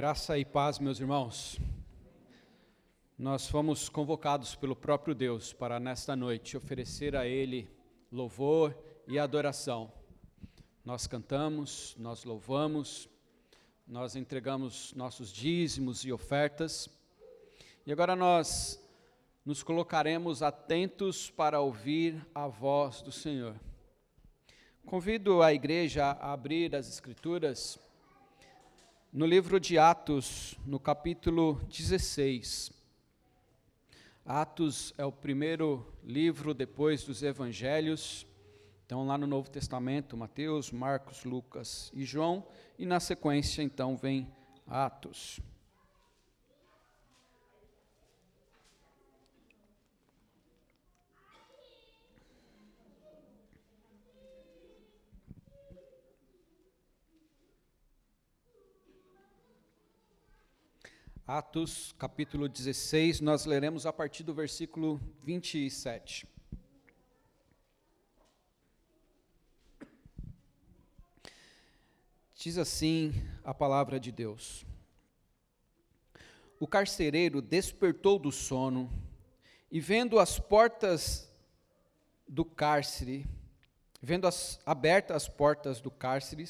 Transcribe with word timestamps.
Graça 0.00 0.38
e 0.38 0.46
paz, 0.46 0.78
meus 0.78 0.98
irmãos. 0.98 1.60
Nós 3.18 3.46
fomos 3.46 3.90
convocados 3.90 4.54
pelo 4.54 4.74
próprio 4.74 5.14
Deus 5.14 5.52
para 5.52 5.78
nesta 5.78 6.16
noite 6.16 6.56
oferecer 6.56 7.14
a 7.14 7.26
Ele 7.26 7.68
louvor 8.10 8.74
e 9.06 9.18
adoração. 9.18 9.92
Nós 10.82 11.06
cantamos, 11.06 11.94
nós 11.98 12.24
louvamos, 12.24 13.10
nós 13.86 14.16
entregamos 14.16 14.94
nossos 14.94 15.30
dízimos 15.30 16.02
e 16.06 16.10
ofertas. 16.10 16.88
E 17.84 17.92
agora 17.92 18.16
nós 18.16 18.82
nos 19.44 19.62
colocaremos 19.62 20.42
atentos 20.42 21.28
para 21.30 21.60
ouvir 21.60 22.26
a 22.34 22.46
voz 22.46 23.02
do 23.02 23.12
Senhor. 23.12 23.54
Convido 24.86 25.42
a 25.42 25.52
igreja 25.52 26.06
a 26.06 26.32
abrir 26.32 26.74
as 26.74 26.88
Escrituras 26.88 27.78
no 29.12 29.26
livro 29.26 29.58
de 29.58 29.76
Atos, 29.76 30.56
no 30.64 30.78
capítulo 30.78 31.60
16. 31.68 32.70
Atos 34.24 34.94
é 34.96 35.04
o 35.04 35.10
primeiro 35.10 35.84
livro 36.04 36.54
depois 36.54 37.02
dos 37.02 37.20
evangelhos. 37.20 38.24
Então, 38.86 39.04
lá 39.04 39.18
no 39.18 39.26
Novo 39.26 39.50
Testamento, 39.50 40.16
Mateus, 40.16 40.70
Marcos, 40.70 41.24
Lucas 41.24 41.90
e 41.92 42.04
João, 42.04 42.46
e 42.78 42.86
na 42.86 43.00
sequência, 43.00 43.62
então, 43.62 43.96
vem 43.96 44.28
Atos. 44.64 45.40
Atos, 61.32 61.94
capítulo 61.96 62.48
16, 62.48 63.20
nós 63.20 63.44
leremos 63.44 63.86
a 63.86 63.92
partir 63.92 64.24
do 64.24 64.34
versículo 64.34 65.00
27. 65.22 66.26
Diz 72.34 72.58
assim 72.58 73.14
a 73.44 73.54
palavra 73.54 74.00
de 74.00 74.10
Deus: 74.10 74.66
O 76.58 76.66
carcereiro 76.66 77.40
despertou 77.40 78.18
do 78.18 78.32
sono 78.32 78.90
e, 79.70 79.78
vendo 79.78 80.18
as 80.18 80.40
portas 80.40 81.32
do 82.26 82.44
cárcere, 82.44 83.24
vendo 84.02 84.26
as, 84.26 84.58
abertas 84.66 85.14
as 85.14 85.28
portas 85.28 85.80
do 85.80 85.92
cárcere, 85.92 86.44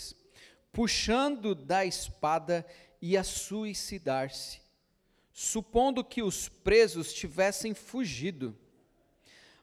puxando 0.72 1.55
da 1.55 1.84
espada, 1.84 2.66
ia 2.98 3.22
suicidar-se 3.22 4.69
supondo 5.33 6.05
que 6.05 6.23
os 6.23 6.48
presos 6.48 7.12
tivessem 7.12 7.75
fugido. 7.75 8.56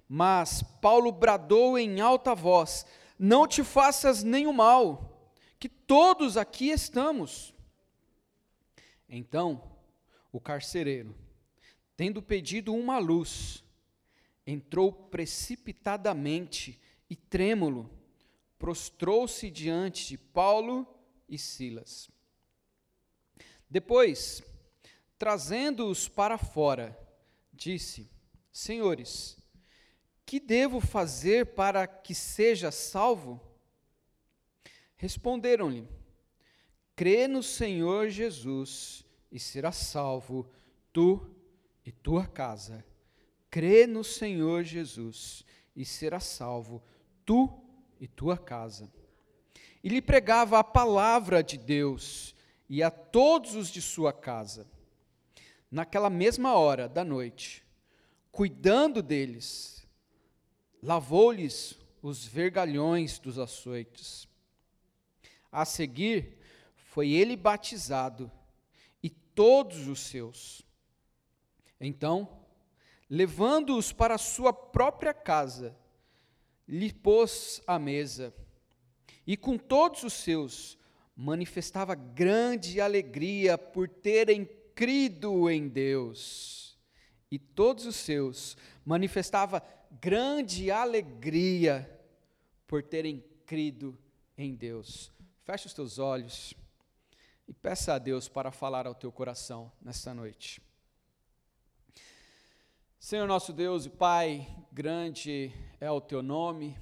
Mas 0.07 0.63
Paulo 0.81 1.11
bradou 1.11 1.77
em 1.77 1.99
alta 1.99 2.33
voz: 2.33 2.85
Não 3.19 3.47
te 3.47 3.63
faças 3.63 4.23
nenhum 4.23 4.53
mal, 4.53 5.31
que 5.59 5.67
todos 5.67 6.37
aqui 6.37 6.69
estamos. 6.69 7.53
Então, 9.09 9.71
o 10.31 10.39
carcereiro, 10.39 11.15
tendo 11.95 12.21
pedido 12.21 12.73
uma 12.73 12.97
luz, 12.97 13.63
entrou 14.45 14.91
precipitadamente 14.91 16.79
e 17.09 17.15
trêmulo, 17.15 17.89
prostrou-se 18.57 19.49
diante 19.49 20.07
de 20.07 20.17
Paulo 20.17 20.87
e 21.27 21.37
Silas. 21.37 22.09
Depois, 23.69 24.41
trazendo-os 25.17 26.07
para 26.07 26.37
fora, 26.37 26.97
disse: 27.51 28.09
Senhores, 28.51 29.37
que 30.25 30.39
devo 30.39 30.79
fazer 30.79 31.47
para 31.47 31.87
que 31.87 32.13
seja 32.13 32.71
salvo? 32.71 33.41
Responderam-lhe: 34.95 35.87
Crê 36.95 37.27
no 37.27 37.41
Senhor 37.41 38.09
Jesus 38.09 39.05
e 39.31 39.39
será 39.39 39.71
salvo 39.71 40.49
tu 40.93 41.35
e 41.85 41.91
tua 41.91 42.25
casa. 42.25 42.85
Crê 43.49 43.87
no 43.87 44.03
Senhor 44.03 44.63
Jesus 44.63 45.45
e 45.75 45.85
será 45.85 46.19
salvo 46.19 46.83
tu 47.25 47.63
e 47.99 48.07
tua 48.07 48.37
casa. 48.37 48.91
E 49.83 49.89
lhe 49.89 50.01
pregava 50.01 50.59
a 50.59 50.63
palavra 50.63 51.41
de 51.41 51.57
Deus 51.57 52.35
e 52.67 52.83
a 52.83 52.91
todos 52.91 53.55
os 53.55 53.69
de 53.69 53.81
sua 53.81 54.11
casa 54.11 54.67
naquela 55.69 56.09
mesma 56.09 56.53
hora 56.55 56.87
da 56.87 57.03
noite, 57.03 57.63
cuidando 58.31 59.01
deles, 59.01 59.85
lavou-lhes 60.81 61.77
os 62.01 62.25
vergalhões 62.25 63.19
dos 63.19 63.37
açoites. 63.37 64.27
A 65.51 65.65
seguir, 65.65 66.37
foi 66.75 67.11
ele 67.11 67.35
batizado 67.35 68.31
e 69.03 69.09
todos 69.09 69.87
os 69.87 69.99
seus. 69.99 70.63
Então, 71.79 72.45
levando-os 73.09 73.91
para 73.91 74.17
sua 74.17 74.51
própria 74.51 75.13
casa, 75.13 75.75
lhe 76.67 76.91
pôs 76.91 77.61
à 77.65 77.79
mesa, 77.79 78.33
e 79.25 79.37
com 79.37 79.57
todos 79.57 80.03
os 80.03 80.13
seus 80.13 80.77
manifestava 81.15 81.95
grande 81.95 82.79
alegria 82.79 83.57
por 83.57 83.89
terem 83.89 84.45
crido 84.77 85.49
em 85.49 85.67
Deus. 85.67 86.77
E 87.31 87.39
todos 87.39 87.87
os 87.87 87.95
seus 87.95 88.55
manifestava 88.85 89.63
grande 89.99 90.69
alegria 90.69 91.99
por 92.67 92.83
terem 92.83 93.25
crido 93.43 93.97
em 94.37 94.53
Deus. 94.53 95.11
Feche 95.43 95.65
os 95.65 95.73
teus 95.73 95.97
olhos 95.97 96.53
e 97.47 97.53
peça 97.53 97.95
a 97.95 97.97
Deus 97.97 98.29
para 98.29 98.51
falar 98.51 98.85
ao 98.85 98.93
teu 98.93 99.11
coração 99.11 99.71
nesta 99.81 100.13
noite. 100.13 100.61
Senhor 102.99 103.27
nosso 103.27 103.51
Deus 103.51 103.87
e 103.87 103.89
Pai, 103.89 104.47
grande 104.71 105.51
é 105.79 105.89
o 105.89 105.99
teu 105.99 106.21
nome, 106.21 106.77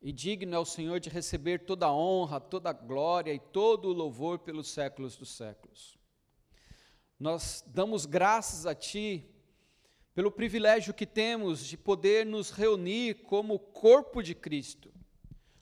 e 0.00 0.12
digno 0.12 0.54
é 0.54 0.58
o 0.58 0.64
Senhor 0.64 0.98
de 0.98 1.10
receber 1.10 1.66
toda 1.66 1.86
a 1.86 1.92
honra, 1.92 2.40
toda 2.40 2.70
a 2.70 2.72
glória 2.72 3.34
e 3.34 3.38
todo 3.38 3.88
o 3.88 3.92
louvor 3.92 4.38
pelos 4.38 4.68
séculos 4.68 5.14
dos 5.14 5.30
séculos. 5.36 5.99
Nós 7.20 7.62
damos 7.66 8.06
graças 8.06 8.64
a 8.64 8.74
Ti 8.74 9.22
pelo 10.14 10.30
privilégio 10.30 10.94
que 10.94 11.04
temos 11.04 11.66
de 11.66 11.76
poder 11.76 12.24
nos 12.24 12.50
reunir 12.50 13.16
como 13.24 13.58
corpo 13.58 14.22
de 14.22 14.34
Cristo, 14.34 14.90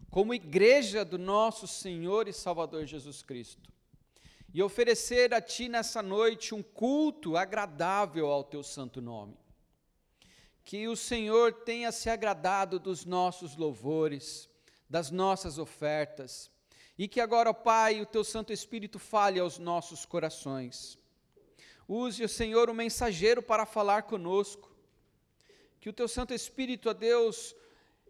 como 0.08 0.32
igreja 0.32 1.04
do 1.04 1.18
nosso 1.18 1.66
Senhor 1.66 2.28
e 2.28 2.32
Salvador 2.32 2.86
Jesus 2.86 3.22
Cristo, 3.22 3.72
e 4.54 4.62
oferecer 4.62 5.34
a 5.34 5.40
Ti 5.40 5.68
nessa 5.68 6.00
noite 6.00 6.54
um 6.54 6.62
culto 6.62 7.36
agradável 7.36 8.30
ao 8.30 8.44
Teu 8.44 8.62
santo 8.62 9.02
nome. 9.02 9.36
Que 10.64 10.86
o 10.86 10.94
Senhor 10.94 11.52
tenha 11.52 11.90
se 11.90 12.08
agradado 12.08 12.78
dos 12.78 13.04
nossos 13.04 13.56
louvores, 13.56 14.48
das 14.88 15.10
nossas 15.10 15.58
ofertas, 15.58 16.52
e 16.96 17.08
que 17.08 17.20
agora, 17.20 17.50
ó 17.50 17.52
Pai, 17.52 18.00
o 18.00 18.06
Teu 18.06 18.22
Santo 18.22 18.52
Espírito 18.52 19.00
fale 19.00 19.40
aos 19.40 19.58
nossos 19.58 20.06
corações 20.06 20.96
Use 21.88 22.22
o 22.22 22.28
Senhor 22.28 22.68
o 22.68 22.74
mensageiro 22.74 23.42
para 23.42 23.64
falar 23.64 24.02
conosco. 24.02 24.70
Que 25.80 25.88
o 25.88 25.92
teu 25.92 26.06
Santo 26.06 26.34
Espírito, 26.34 26.90
a 26.90 26.92
Deus, 26.92 27.56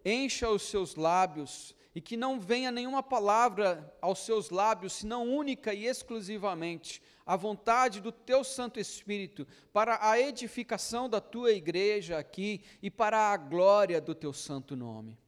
encha 0.04 0.50
os 0.50 0.62
seus 0.62 0.96
lábios 0.96 1.76
e 1.94 2.00
que 2.00 2.16
não 2.16 2.40
venha 2.40 2.70
nenhuma 2.70 3.02
palavra 3.02 3.94
aos 4.00 4.20
seus 4.20 4.50
lábios, 4.50 4.94
senão 4.94 5.28
única 5.28 5.72
e 5.72 5.86
exclusivamente 5.86 7.02
a 7.26 7.36
vontade 7.36 8.00
do 8.00 8.10
teu 8.10 8.42
Santo 8.42 8.80
Espírito 8.80 9.46
para 9.72 9.98
a 10.00 10.18
edificação 10.18 11.08
da 11.08 11.20
tua 11.20 11.52
igreja 11.52 12.18
aqui 12.18 12.62
e 12.82 12.90
para 12.90 13.32
a 13.32 13.36
glória 13.36 14.00
do 14.00 14.14
teu 14.14 14.32
santo 14.32 14.74
nome. 14.74 15.18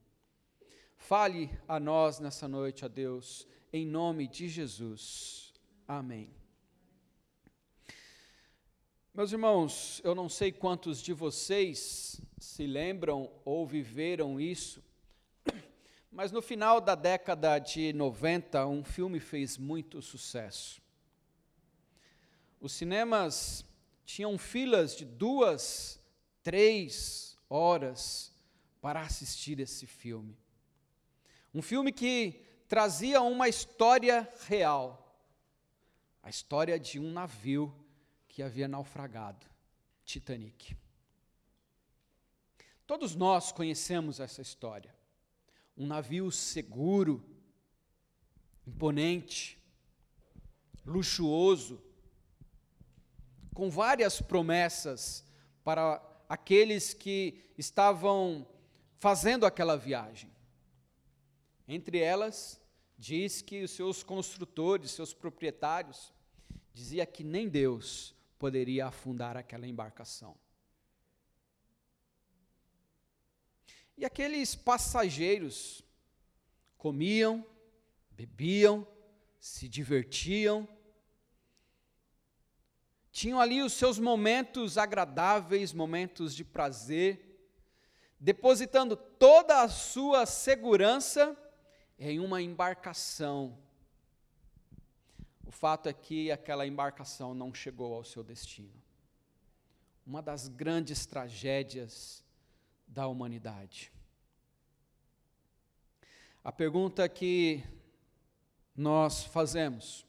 Fale 0.96 1.50
a 1.66 1.80
nós 1.80 2.20
nessa 2.20 2.46
noite, 2.46 2.84
a 2.84 2.88
Deus, 2.88 3.46
em 3.72 3.86
nome 3.86 4.26
de 4.26 4.48
Jesus. 4.48 5.52
Amém. 5.86 6.39
Meus 9.20 9.32
irmãos, 9.32 10.00
eu 10.02 10.14
não 10.14 10.30
sei 10.30 10.50
quantos 10.50 11.02
de 11.02 11.12
vocês 11.12 12.22
se 12.38 12.66
lembram 12.66 13.30
ou 13.44 13.66
viveram 13.66 14.40
isso, 14.40 14.82
mas 16.10 16.32
no 16.32 16.40
final 16.40 16.80
da 16.80 16.94
década 16.94 17.58
de 17.58 17.92
90, 17.92 18.66
um 18.66 18.82
filme 18.82 19.20
fez 19.20 19.58
muito 19.58 20.00
sucesso. 20.00 20.80
Os 22.58 22.72
cinemas 22.72 23.62
tinham 24.06 24.38
filas 24.38 24.96
de 24.96 25.04
duas, 25.04 26.00
três 26.42 27.36
horas 27.50 28.32
para 28.80 29.02
assistir 29.02 29.60
esse 29.60 29.86
filme. 29.86 30.34
Um 31.52 31.60
filme 31.60 31.92
que 31.92 32.42
trazia 32.66 33.20
uma 33.20 33.50
história 33.50 34.26
real 34.48 34.96
a 36.22 36.30
história 36.30 36.78
de 36.78 36.98
um 36.98 37.12
navio 37.12 37.74
que 38.30 38.42
havia 38.42 38.68
naufragado, 38.68 39.44
Titanic. 40.04 40.76
Todos 42.86 43.14
nós 43.16 43.50
conhecemos 43.50 44.20
essa 44.20 44.40
história. 44.40 44.94
Um 45.76 45.86
navio 45.86 46.30
seguro, 46.30 47.24
imponente, 48.66 49.58
luxuoso, 50.86 51.82
com 53.52 53.68
várias 53.68 54.20
promessas 54.20 55.24
para 55.64 56.00
aqueles 56.28 56.94
que 56.94 57.44
estavam 57.58 58.46
fazendo 58.98 59.44
aquela 59.44 59.76
viagem. 59.76 60.30
Entre 61.66 61.98
elas, 61.98 62.60
diz 62.96 63.42
que 63.42 63.64
os 63.64 63.72
seus 63.72 64.04
construtores, 64.04 64.92
seus 64.92 65.12
proprietários, 65.12 66.12
dizia 66.72 67.04
que 67.04 67.24
nem 67.24 67.48
Deus 67.48 68.14
poderia 68.40 68.86
afundar 68.86 69.36
aquela 69.36 69.66
embarcação. 69.66 70.34
E 73.98 74.04
aqueles 74.06 74.54
passageiros 74.54 75.84
comiam, 76.78 77.46
bebiam, 78.12 78.88
se 79.38 79.68
divertiam, 79.68 80.66
tinham 83.12 83.38
ali 83.38 83.60
os 83.60 83.74
seus 83.74 83.98
momentos 83.98 84.78
agradáveis, 84.78 85.74
momentos 85.74 86.34
de 86.34 86.42
prazer, 86.42 87.46
depositando 88.18 88.96
toda 88.96 89.60
a 89.60 89.68
sua 89.68 90.24
segurança 90.24 91.36
em 91.98 92.18
uma 92.18 92.40
embarcação. 92.40 93.58
O 95.50 95.52
fato 95.52 95.88
é 95.88 95.92
que 95.92 96.30
aquela 96.30 96.64
embarcação 96.64 97.34
não 97.34 97.52
chegou 97.52 97.92
ao 97.92 98.04
seu 98.04 98.22
destino. 98.22 98.80
Uma 100.06 100.22
das 100.22 100.46
grandes 100.46 101.04
tragédias 101.06 102.24
da 102.86 103.08
humanidade. 103.08 103.92
A 106.44 106.52
pergunta 106.52 107.08
que 107.08 107.64
nós 108.76 109.24
fazemos: 109.24 110.06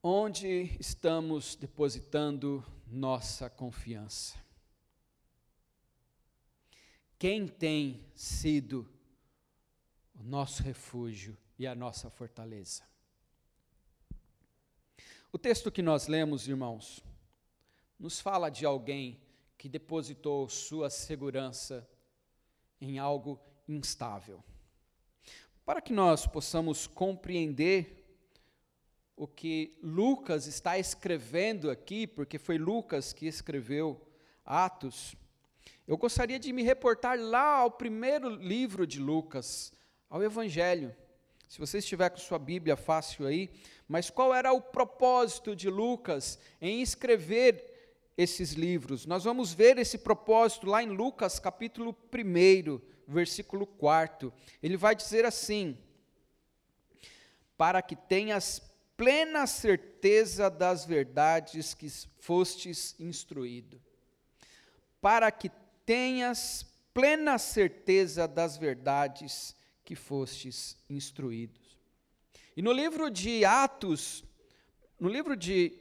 onde 0.00 0.76
estamos 0.78 1.56
depositando 1.56 2.64
nossa 2.86 3.50
confiança? 3.50 4.38
Quem 7.18 7.48
tem 7.48 8.06
sido 8.14 8.88
o 10.14 10.22
nosso 10.22 10.62
refúgio 10.62 11.36
e 11.58 11.66
a 11.66 11.74
nossa 11.74 12.08
fortaleza? 12.08 12.88
O 15.32 15.38
texto 15.38 15.70
que 15.70 15.80
nós 15.80 16.08
lemos, 16.08 16.48
irmãos, 16.48 17.04
nos 17.96 18.20
fala 18.20 18.50
de 18.50 18.66
alguém 18.66 19.20
que 19.56 19.68
depositou 19.68 20.48
sua 20.48 20.90
segurança 20.90 21.88
em 22.80 22.98
algo 22.98 23.40
instável. 23.68 24.42
Para 25.64 25.80
que 25.80 25.92
nós 25.92 26.26
possamos 26.26 26.88
compreender 26.88 28.04
o 29.14 29.28
que 29.28 29.78
Lucas 29.80 30.48
está 30.48 30.80
escrevendo 30.80 31.70
aqui, 31.70 32.08
porque 32.08 32.36
foi 32.36 32.58
Lucas 32.58 33.12
que 33.12 33.26
escreveu 33.26 34.04
Atos, 34.44 35.14
eu 35.86 35.96
gostaria 35.96 36.40
de 36.40 36.52
me 36.52 36.64
reportar 36.64 37.16
lá 37.16 37.58
ao 37.58 37.70
primeiro 37.70 38.28
livro 38.30 38.84
de 38.84 38.98
Lucas, 38.98 39.72
ao 40.08 40.24
Evangelho. 40.24 40.92
Se 41.50 41.58
você 41.58 41.78
estiver 41.78 42.08
com 42.10 42.16
sua 42.16 42.38
Bíblia 42.38 42.76
fácil 42.76 43.26
aí, 43.26 43.50
mas 43.88 44.08
qual 44.08 44.32
era 44.32 44.52
o 44.52 44.62
propósito 44.62 45.56
de 45.56 45.68
Lucas 45.68 46.38
em 46.60 46.80
escrever 46.80 47.98
esses 48.16 48.52
livros? 48.52 49.04
Nós 49.04 49.24
vamos 49.24 49.52
ver 49.52 49.76
esse 49.76 49.98
propósito 49.98 50.68
lá 50.68 50.80
em 50.80 50.90
Lucas 50.90 51.40
capítulo 51.40 51.92
1, 52.14 52.80
versículo 53.04 53.66
4. 53.66 54.32
Ele 54.62 54.76
vai 54.76 54.94
dizer 54.94 55.24
assim: 55.24 55.76
Para 57.56 57.82
que 57.82 57.96
tenhas 57.96 58.62
plena 58.96 59.44
certeza 59.44 60.48
das 60.48 60.84
verdades 60.84 61.74
que 61.74 61.90
fostes 62.20 62.94
instruído. 62.96 63.82
Para 65.00 65.32
que 65.32 65.50
tenhas 65.84 66.64
plena 66.94 67.38
certeza 67.38 68.28
das 68.28 68.56
verdades 68.56 69.58
que 69.90 69.96
fostes 69.96 70.76
instruídos. 70.88 71.76
E 72.56 72.62
no 72.62 72.70
livro 72.70 73.10
de 73.10 73.44
Atos, 73.44 74.22
no 75.00 75.08
livro 75.08 75.36
de 75.36 75.76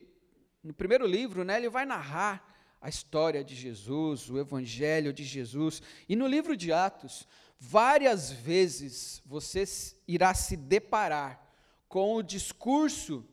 no 0.64 0.74
primeiro 0.74 1.06
livro, 1.06 1.44
né, 1.44 1.58
ele 1.58 1.70
vai 1.70 1.86
narrar 1.86 2.76
a 2.82 2.90
história 2.90 3.44
de 3.44 3.54
Jesus, 3.54 4.28
o 4.28 4.40
evangelho 4.40 5.14
de 5.14 5.24
Jesus. 5.24 5.80
E 6.08 6.16
no 6.16 6.26
livro 6.26 6.58
de 6.58 6.74
Atos, 6.74 7.28
várias 7.60 8.32
vezes 8.32 9.22
você 9.28 9.64
irá 10.08 10.34
se 10.34 10.58
deparar 10.58 11.40
com 11.88 12.16
o 12.16 12.24
discurso 12.24 13.24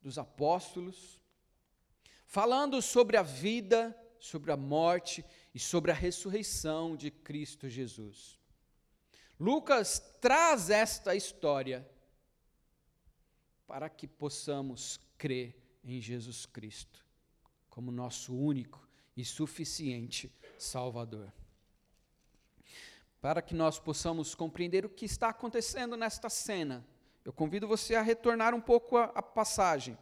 dos 0.00 0.18
apóstolos, 0.18 1.20
falando 2.24 2.80
sobre 2.80 3.16
a 3.16 3.24
vida, 3.24 3.92
sobre 4.20 4.52
a 4.52 4.56
morte 4.56 5.24
e 5.52 5.58
sobre 5.58 5.90
a 5.90 5.94
ressurreição 5.94 6.94
de 6.96 7.10
Cristo 7.10 7.68
Jesus. 7.68 8.36
Lucas 9.38 9.98
traz 10.20 10.70
esta 10.70 11.14
história 11.14 11.86
para 13.66 13.88
que 13.90 14.06
possamos 14.06 14.98
crer 15.18 15.54
em 15.84 16.00
Jesus 16.00 16.46
Cristo 16.46 17.04
como 17.68 17.92
nosso 17.92 18.34
único 18.34 18.88
e 19.14 19.24
suficiente 19.24 20.32
Salvador. 20.58 21.30
Para 23.20 23.42
que 23.42 23.54
nós 23.54 23.78
possamos 23.78 24.34
compreender 24.34 24.86
o 24.86 24.88
que 24.88 25.04
está 25.04 25.28
acontecendo 25.28 25.96
nesta 25.96 26.30
cena, 26.30 26.86
eu 27.22 27.32
convido 27.32 27.68
você 27.68 27.94
a 27.94 28.02
retornar 28.02 28.54
um 28.54 28.60
pouco 28.60 28.96
a 28.96 29.20
passagem. 29.20 29.98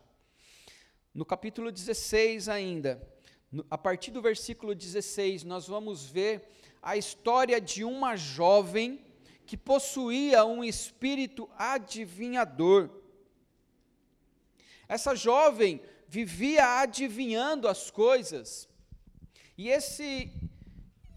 No 1.12 1.24
capítulo 1.24 1.72
16 1.72 2.48
ainda, 2.48 3.02
a 3.68 3.78
partir 3.78 4.12
do 4.12 4.22
versículo 4.22 4.74
16, 4.74 5.42
nós 5.42 5.66
vamos 5.66 6.04
ver 6.04 6.48
a 6.80 6.96
história 6.96 7.60
de 7.60 7.82
uma 7.82 8.14
jovem 8.14 9.04
que 9.46 9.56
possuía 9.56 10.44
um 10.44 10.64
espírito 10.64 11.48
adivinhador. 11.56 12.90
Essa 14.88 15.14
jovem 15.14 15.80
vivia 16.08 16.80
adivinhando 16.80 17.68
as 17.68 17.90
coisas. 17.90 18.68
E 19.56 19.68
esse 19.68 20.32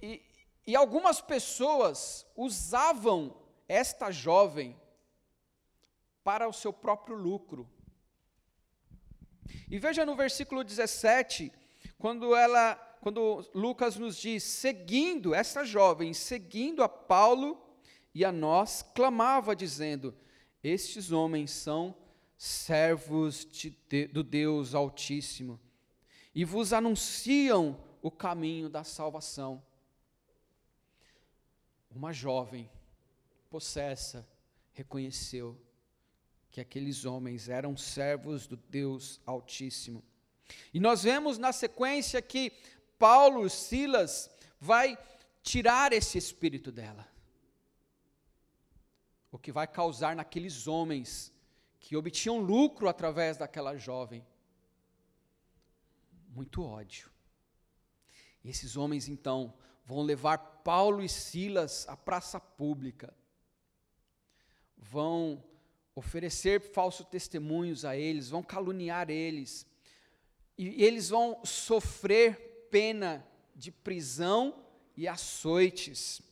e, 0.02 0.22
e 0.66 0.76
algumas 0.76 1.22
pessoas 1.22 2.26
usavam 2.36 3.36
esta 3.68 4.12
jovem 4.12 4.80
para 6.24 6.48
o 6.48 6.54
seu 6.54 6.74
próprio 6.74 7.16
lucro. 7.16 7.70
E 9.70 9.80
veja 9.80 10.06
no 10.06 10.16
versículo 10.16 10.64
17, 10.64 11.52
quando 11.98 12.36
ela, 12.36 12.76
quando 13.02 13.50
Lucas 13.54 13.98
nos 13.98 14.18
diz, 14.18 14.44
seguindo 14.44 15.34
essa 15.34 15.64
jovem, 15.64 16.14
seguindo 16.14 16.84
a 16.84 16.90
Paulo 16.90 17.67
e 18.18 18.26
a 18.26 18.32
nós, 18.32 18.82
clamava 18.96 19.56
dizendo: 19.56 20.12
Estes 20.64 21.12
homens 21.12 21.52
são 21.52 21.96
servos 22.36 23.46
de, 23.46 23.78
de, 23.88 24.08
do 24.08 24.24
Deus 24.24 24.74
Altíssimo, 24.74 25.60
e 26.34 26.44
vos 26.44 26.74
anunciam 26.74 27.80
o 28.02 28.10
caminho 28.10 28.70
da 28.70 28.84
salvação. 28.84 29.64
Uma 31.92 32.12
jovem 32.12 32.68
possessa 33.52 34.28
reconheceu 34.74 35.56
que 36.50 36.60
aqueles 36.60 37.06
homens 37.06 37.50
eram 37.50 37.78
servos 37.78 38.48
do 38.48 38.58
Deus 38.58 39.22
Altíssimo. 39.28 40.04
E 40.74 40.80
nós 40.80 41.04
vemos 41.04 41.38
na 41.38 41.52
sequência 41.52 42.20
que 42.20 42.52
Paulo, 42.98 43.48
Silas, 43.48 44.28
vai 44.60 44.98
tirar 45.44 45.94
esse 45.94 46.18
espírito 46.18 46.72
dela. 46.72 47.08
O 49.38 49.40
que 49.40 49.52
vai 49.52 49.68
causar 49.68 50.16
naqueles 50.16 50.68
homens 50.68 51.32
que 51.80 51.96
obtinham 51.96 52.40
lucro 52.40 52.90
através 52.90 53.38
daquela 53.38 53.78
jovem. 53.78 54.26
Muito 56.30 56.64
ódio. 56.64 57.12
E 58.44 58.50
esses 58.50 58.76
homens, 58.76 59.08
então, 59.08 59.54
vão 59.86 60.02
levar 60.02 60.40
Paulo 60.40 61.04
e 61.04 61.08
Silas 61.08 61.88
à 61.88 61.96
praça 61.96 62.40
pública, 62.40 63.14
vão 64.76 65.44
oferecer 65.94 66.60
falsos 66.60 67.06
testemunhos 67.06 67.86
a 67.86 67.96
eles, 67.96 68.32
vão 68.32 68.42
caluniar 68.42 69.12
eles, 69.12 69.68
e 70.58 70.84
eles 70.84 71.10
vão 71.10 71.46
sofrer 71.46 72.68
pena 72.72 73.24
de 73.56 73.72
prisão 73.72 74.66
e 74.96 75.08
açoites. 75.08 76.24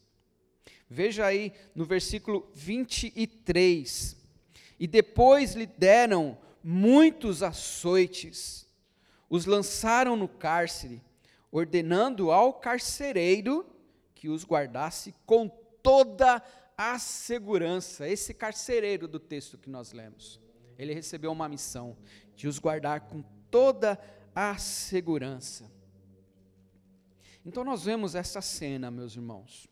Veja 0.89 1.25
aí 1.25 1.51
no 1.73 1.85
versículo 1.85 2.49
23. 2.53 4.17
e 4.79 4.87
depois 4.87 5.53
lhe 5.53 5.65
deram 5.65 6.37
muitos 6.63 7.41
açoites. 7.41 8.67
Os 9.29 9.45
lançaram 9.45 10.15
no 10.15 10.27
cárcere, 10.27 11.01
ordenando 11.51 12.31
ao 12.31 12.53
carcereiro 12.53 13.65
que 14.13 14.29
os 14.29 14.43
guardasse 14.43 15.13
com 15.25 15.49
toda 15.81 16.43
a 16.77 16.99
segurança. 16.99 18.07
Esse 18.07 18.33
carcereiro 18.33 19.07
do 19.07 19.19
texto 19.19 19.57
que 19.57 19.69
nós 19.69 19.91
lemos, 19.93 20.39
ele 20.77 20.93
recebeu 20.93 21.31
uma 21.31 21.49
missão 21.49 21.97
de 22.35 22.47
os 22.47 22.59
guardar 22.59 23.01
com 23.01 23.23
toda 23.49 23.99
a 24.33 24.57
segurança. 24.57 25.71
Então 27.45 27.63
nós 27.63 27.83
vemos 27.83 28.15
essa 28.15 28.41
cena, 28.41 28.91
meus 28.91 29.15
irmãos. 29.15 29.67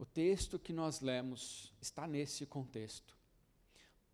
O 0.00 0.06
texto 0.06 0.58
que 0.58 0.72
nós 0.72 1.02
lemos 1.02 1.74
está 1.78 2.06
nesse 2.06 2.46
contexto. 2.46 3.14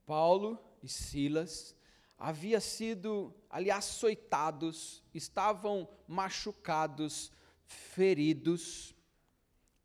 Paulo 0.05 0.59
e 0.83 0.89
Silas 0.89 1.77
haviam 2.19 2.61
sido 2.61 3.33
ali 3.49 3.71
açoitados, 3.71 5.01
estavam 5.15 5.89
machucados, 6.09 7.31
feridos 7.65 8.97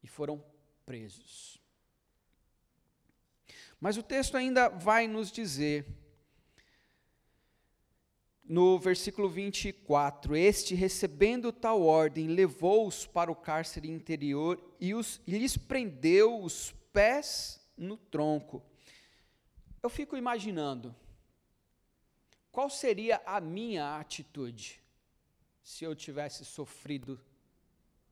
e 0.02 0.08
foram 0.08 0.44
presos. 0.88 1.62
Mas 3.80 3.96
o 3.96 4.02
texto 4.02 4.36
ainda 4.36 4.70
vai 4.70 5.08
nos 5.08 5.32
dizer 5.32 5.86
no 8.44 8.80
versículo 8.80 9.30
24: 9.30 10.36
Este, 10.36 10.74
recebendo 10.74 11.54
tal 11.54 11.84
ordem, 11.84 12.26
levou-os 12.26 13.06
para 13.06 13.32
o 13.32 13.36
cárcere 13.36 13.88
interior 13.88 14.71
e, 14.82 14.96
os, 14.96 15.22
lhes 15.28 15.56
prendeu 15.56 16.44
os 16.44 16.72
pés 16.92 17.62
no 17.78 17.96
tronco. 17.96 18.64
Eu 19.84 19.90
fico 19.92 20.18
imaginando, 20.18 20.96
qual 22.52 22.68
seria 22.68 23.22
a 23.24 23.40
minha 23.40 24.00
atitude 24.00 24.82
se 25.62 25.84
eu 25.84 25.96
tivesse 25.96 26.44
sofrido 26.44 27.24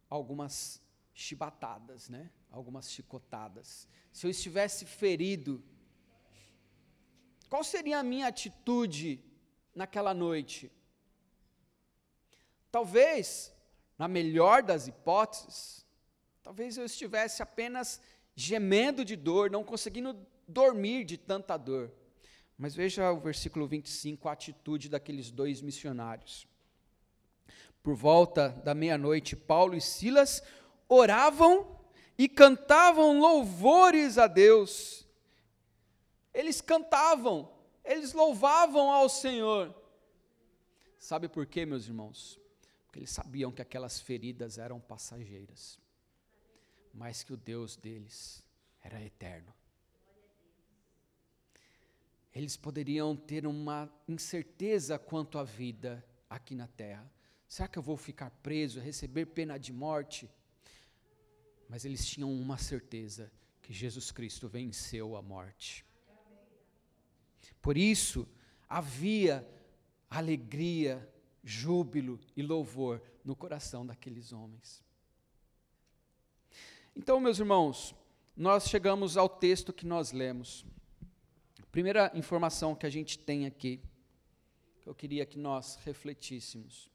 algumas 0.08 0.80
chibatadas, 1.12 2.08
né? 2.08 2.30
algumas 2.52 2.92
chicotadas? 2.92 3.88
Se 4.14 4.28
eu 4.28 4.32
estivesse 4.32 4.86
ferido, 4.86 5.64
qual 7.50 7.64
seria 7.64 7.98
a 8.00 8.04
minha 8.04 8.28
atitude 8.28 9.24
naquela 9.74 10.14
noite? 10.14 10.72
Talvez, 12.72 13.52
na 13.98 14.08
melhor 14.08 14.62
das 14.62 14.88
hipóteses, 14.88 15.86
talvez 16.50 16.78
eu 16.78 16.86
estivesse 16.86 17.44
apenas 17.44 18.02
gemendo 18.36 19.06
de 19.06 19.16
dor, 19.16 19.52
não 19.52 19.64
conseguindo 19.64 20.18
dormir 20.48 21.04
de 21.04 21.16
tanta 21.16 21.56
dor. 21.56 21.92
Mas 22.58 22.74
veja 22.74 23.12
o 23.12 23.20
versículo 23.20 23.68
25, 23.68 24.28
a 24.28 24.32
atitude 24.32 24.90
daqueles 24.90 25.30
dois 25.30 25.62
missionários. 25.62 26.48
Por 27.84 27.94
volta 27.94 28.50
da 28.66 28.74
meia-noite, 28.74 29.36
Paulo 29.36 29.76
e 29.76 29.80
Silas 29.80 30.42
oravam 30.88 31.80
e 32.18 32.28
cantavam 32.28 33.20
louvores 33.20 34.18
a 34.18 34.26
Deus. 34.26 35.06
Eles 36.34 36.62
cantavam, 36.62 37.54
eles 37.86 38.12
louvavam 38.12 38.90
ao 38.90 39.08
Senhor. 39.08 39.72
Sabe 40.98 41.30
por 41.30 41.46
quê, 41.46 41.64
meus 41.64 41.86
irmãos? 41.86 42.40
Porque 42.88 42.98
eles 42.98 43.12
sabiam 43.12 43.52
que 43.52 43.62
aquelas 43.62 44.00
feridas 44.00 44.58
eram 44.58 44.80
passageiras, 44.80 45.78
mas 47.00 47.24
que 47.24 47.32
o 47.32 47.38
Deus 47.38 47.78
deles 47.78 48.44
era 48.84 49.02
eterno. 49.02 49.54
Eles 52.36 52.58
poderiam 52.58 53.16
ter 53.16 53.48
uma 53.48 53.90
incerteza 54.06 55.00
quanto 55.00 55.38
à 55.38 55.44
vida 55.46 56.06
aqui 56.30 56.54
na 56.54 56.68
terra. 56.68 57.10
Será 57.48 57.70
que 57.70 57.80
eu 57.80 57.82
vou 57.82 57.96
ficar 57.96 58.30
preso, 58.44 58.82
receber 58.82 59.28
pena 59.28 59.58
de 59.58 59.72
morte? 59.72 60.30
Mas 61.70 61.86
eles 61.86 62.06
tinham 62.06 62.30
uma 62.34 62.58
certeza: 62.58 63.32
que 63.62 63.72
Jesus 63.72 64.12
Cristo 64.12 64.50
venceu 64.50 65.16
a 65.16 65.22
morte. 65.22 65.86
Por 67.62 67.78
isso, 67.78 68.28
havia 68.68 69.48
alegria, 70.10 71.10
júbilo 71.46 72.20
e 72.36 72.42
louvor 72.42 73.02
no 73.24 73.38
coração 73.38 73.86
daqueles 73.86 74.34
homens. 74.34 74.84
Então, 77.02 77.18
meus 77.18 77.40
irmãos, 77.40 77.96
nós 78.36 78.68
chegamos 78.68 79.16
ao 79.16 79.30
texto 79.30 79.72
que 79.72 79.86
nós 79.86 80.12
lemos. 80.12 80.66
Primeira 81.72 82.12
informação 82.14 82.76
que 82.76 82.86
a 82.86 82.90
gente 82.90 83.18
tem 83.18 83.46
aqui, 83.46 83.82
que 84.82 84.90
eu 84.90 84.94
queria 84.94 85.26
que 85.26 85.40
nós 85.40 85.78
refletíssemos, 85.86 86.92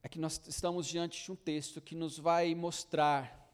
é 0.00 0.08
que 0.08 0.20
nós 0.20 0.40
estamos 0.46 0.86
diante 0.86 1.24
de 1.24 1.32
um 1.32 1.34
texto 1.34 1.80
que 1.80 1.96
nos 1.96 2.16
vai 2.20 2.54
mostrar 2.54 3.52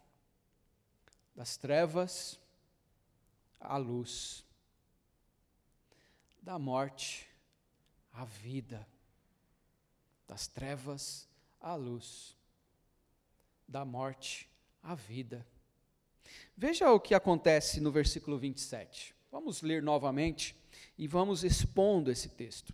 das 1.34 1.56
trevas 1.56 2.38
à 3.58 3.78
luz 3.78 4.44
da 6.42 6.58
morte 6.58 7.26
à 8.12 8.26
vida, 8.26 8.86
das 10.28 10.46
trevas 10.46 11.26
à 11.58 11.74
luz, 11.74 12.36
da 13.66 13.84
morte 13.84 14.48
à 14.82 14.94
vida. 14.94 15.46
Veja 16.56 16.90
o 16.90 17.00
que 17.00 17.14
acontece 17.14 17.80
no 17.80 17.90
versículo 17.90 18.38
27. 18.38 19.14
Vamos 19.30 19.62
ler 19.62 19.82
novamente 19.82 20.56
e 20.96 21.06
vamos 21.06 21.44
expondo 21.44 22.10
esse 22.10 22.28
texto. 22.28 22.72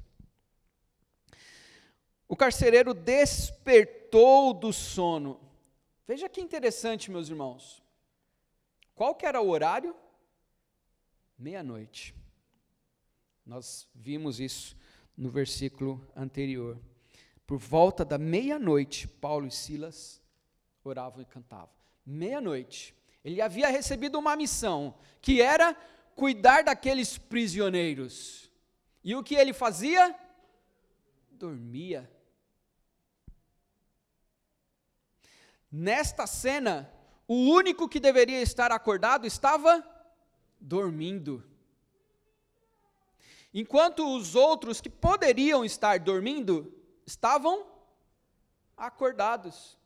O 2.29 2.37
carcereiro 2.37 2.95
despertou 2.95 4.55
do 4.55 4.73
sono. 4.73 5.41
Veja 6.07 6.29
que 6.29 6.41
interessante, 6.41 7.11
meus 7.11 7.29
irmãos. 7.29 7.83
Qual 8.95 9.15
que 9.15 9.27
era 9.27 9.41
o 9.41 9.49
horário? 9.49 9.95
Meia-noite. 11.37 12.15
Nós 13.45 13.89
vimos 13.95 14.39
isso 14.39 14.77
no 15.17 15.31
versículo 15.31 16.01
anterior. 16.15 16.79
Por 17.47 17.59
volta 17.59 18.05
da 18.05 18.17
meia-noite, 18.17 19.09
Paulo 19.09 19.47
e 19.47 19.51
Silas 19.51 20.22
oravam 20.85 21.23
e 21.23 21.25
cantavam. 21.25 21.75
Meia-noite. 22.05 22.95
Ele 23.25 23.41
havia 23.41 23.69
recebido 23.69 24.19
uma 24.19 24.35
missão, 24.35 24.95
que 25.21 25.41
era 25.41 25.75
cuidar 26.17 26.65
daqueles 26.65 27.17
prisioneiros. 27.19 28.51
E 29.05 29.15
o 29.15 29.23
que 29.23 29.35
ele 29.35 29.53
fazia? 29.53 30.15
Dormia. 31.31 32.11
Nesta 35.71 36.27
cena, 36.27 36.93
o 37.27 37.35
único 37.35 37.89
que 37.89 37.99
deveria 37.99 38.43
estar 38.43 38.71
acordado 38.73 39.27
estava 39.27 39.83
dormindo. 40.61 41.43
Enquanto 43.55 44.17
os 44.17 44.35
outros 44.35 44.81
que 44.81 44.91
poderiam 44.91 45.65
estar 45.65 45.99
dormindo 45.99 46.73
estavam 47.07 47.67
acordados. 48.77 49.79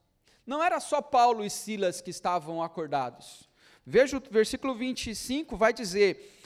Não 0.47 0.63
era 0.63 0.79
só 0.79 1.03
Paulo 1.03 1.45
e 1.45 1.51
Silas 1.51 2.01
que 2.01 2.11
estavam 2.11 2.63
acordados. 2.63 3.49
Veja 3.85 4.19
o 4.19 4.23
versículo 4.31 4.75
25, 4.75 5.57
vai 5.57 5.73
dizer: 5.73 6.41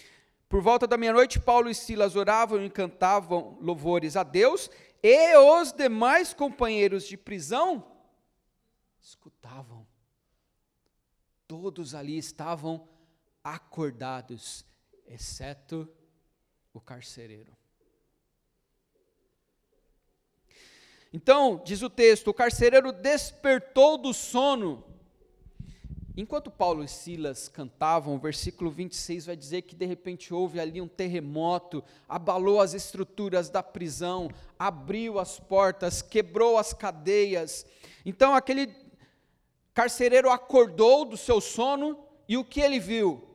Por 0.49 0.63
volta 0.63 0.87
da 0.87 0.97
meia-noite, 0.97 1.39
Paulo 1.39 1.69
e 1.69 1.75
Silas 1.75 2.17
oravam 2.17 2.65
e 2.65 2.71
cantavam 2.71 3.59
louvores 3.61 4.17
a 4.17 4.23
Deus, 4.23 4.71
e 5.03 5.37
os 5.37 5.73
demais 5.73 6.33
companheiros 6.33 7.05
de 7.05 7.17
prisão 7.17 7.87
escutavam. 9.01 9.87
Todos 11.47 11.95
ali 11.95 12.17
estavam 12.17 12.89
acordados, 13.43 14.65
exceto 15.07 15.89
o 16.73 16.81
carcereiro. 16.81 17.60
Então, 21.13 21.61
diz 21.65 21.83
o 21.83 21.91
texto: 21.91 22.29
o 22.29 22.35
carcereiro 22.35 22.93
despertou 22.93 23.99
do 23.99 24.15
sono. 24.15 24.85
Enquanto 26.17 26.51
Paulo 26.51 26.83
e 26.83 26.89
Silas 26.89 27.49
cantavam, 27.49 28.15
o 28.15 28.19
versículo 28.19 28.71
26 28.71 29.27
vai 29.27 29.37
dizer 29.37 29.63
que 29.63 29.77
de 29.77 29.87
repente 29.87 30.35
houve 30.35 30.59
ali 30.61 30.81
um 30.81 30.89
terremoto, 30.89 31.83
abalou 32.09 32.61
as 32.61 32.75
estruturas 32.75 33.49
da 33.49 33.63
prisão, 33.63 34.29
abriu 34.59 35.19
as 35.19 35.39
portas, 35.39 36.03
quebrou 36.03 36.59
as 36.59 36.75
cadeias. 36.75 37.65
Então 38.05 38.35
aquele 38.35 38.75
carcereiro 39.73 40.31
acordou 40.31 41.05
do 41.05 41.17
seu 41.17 41.41
sono 41.41 41.99
e 42.29 42.37
o 42.37 42.45
que 42.45 42.61
ele 42.61 42.81
viu? 42.81 43.27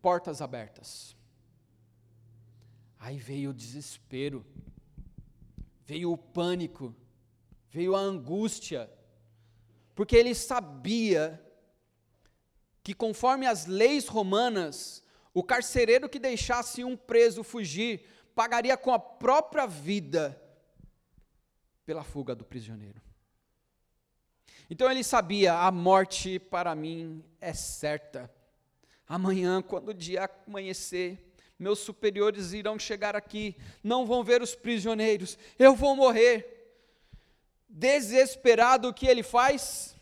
Portas 0.00 0.40
abertas. 0.40 1.16
Aí 2.98 3.18
veio 3.18 3.50
o 3.50 3.54
desespero, 3.54 4.46
veio 5.88 6.12
o 6.12 6.18
pânico, 6.18 6.94
veio 7.70 7.96
a 7.96 7.98
angústia, 7.98 8.90
porque 9.94 10.14
ele 10.14 10.34
sabia 10.34 11.42
que, 12.82 12.92
conforme 12.92 13.46
as 13.46 13.64
leis 13.64 14.06
romanas, 14.06 15.02
o 15.32 15.42
carcereiro 15.42 16.06
que 16.06 16.18
deixasse 16.18 16.84
um 16.84 16.94
preso 16.94 17.42
fugir 17.42 18.04
pagaria 18.34 18.76
com 18.76 18.92
a 18.92 18.98
própria 18.98 19.66
vida 19.66 20.38
pela 21.86 22.04
fuga 22.04 22.34
do 22.34 22.44
prisioneiro. 22.44 23.00
Então 24.68 24.90
ele 24.90 25.02
sabia: 25.02 25.54
a 25.54 25.72
morte 25.72 26.38
para 26.38 26.74
mim 26.74 27.24
é 27.40 27.54
certa. 27.54 28.30
Amanhã, 29.06 29.62
quando 29.62 29.88
o 29.88 29.94
dia 29.94 30.30
amanhecer, 30.46 31.27
meus 31.58 31.80
superiores 31.80 32.52
irão 32.52 32.78
chegar 32.78 33.16
aqui, 33.16 33.56
não 33.82 34.06
vão 34.06 34.22
ver 34.22 34.40
os 34.40 34.54
prisioneiros, 34.54 35.36
eu 35.58 35.74
vou 35.74 35.96
morrer. 35.96 36.54
Desesperado, 37.68 38.88
o 38.88 38.94
que 38.94 39.06
ele 39.06 39.22
faz? 39.22 39.96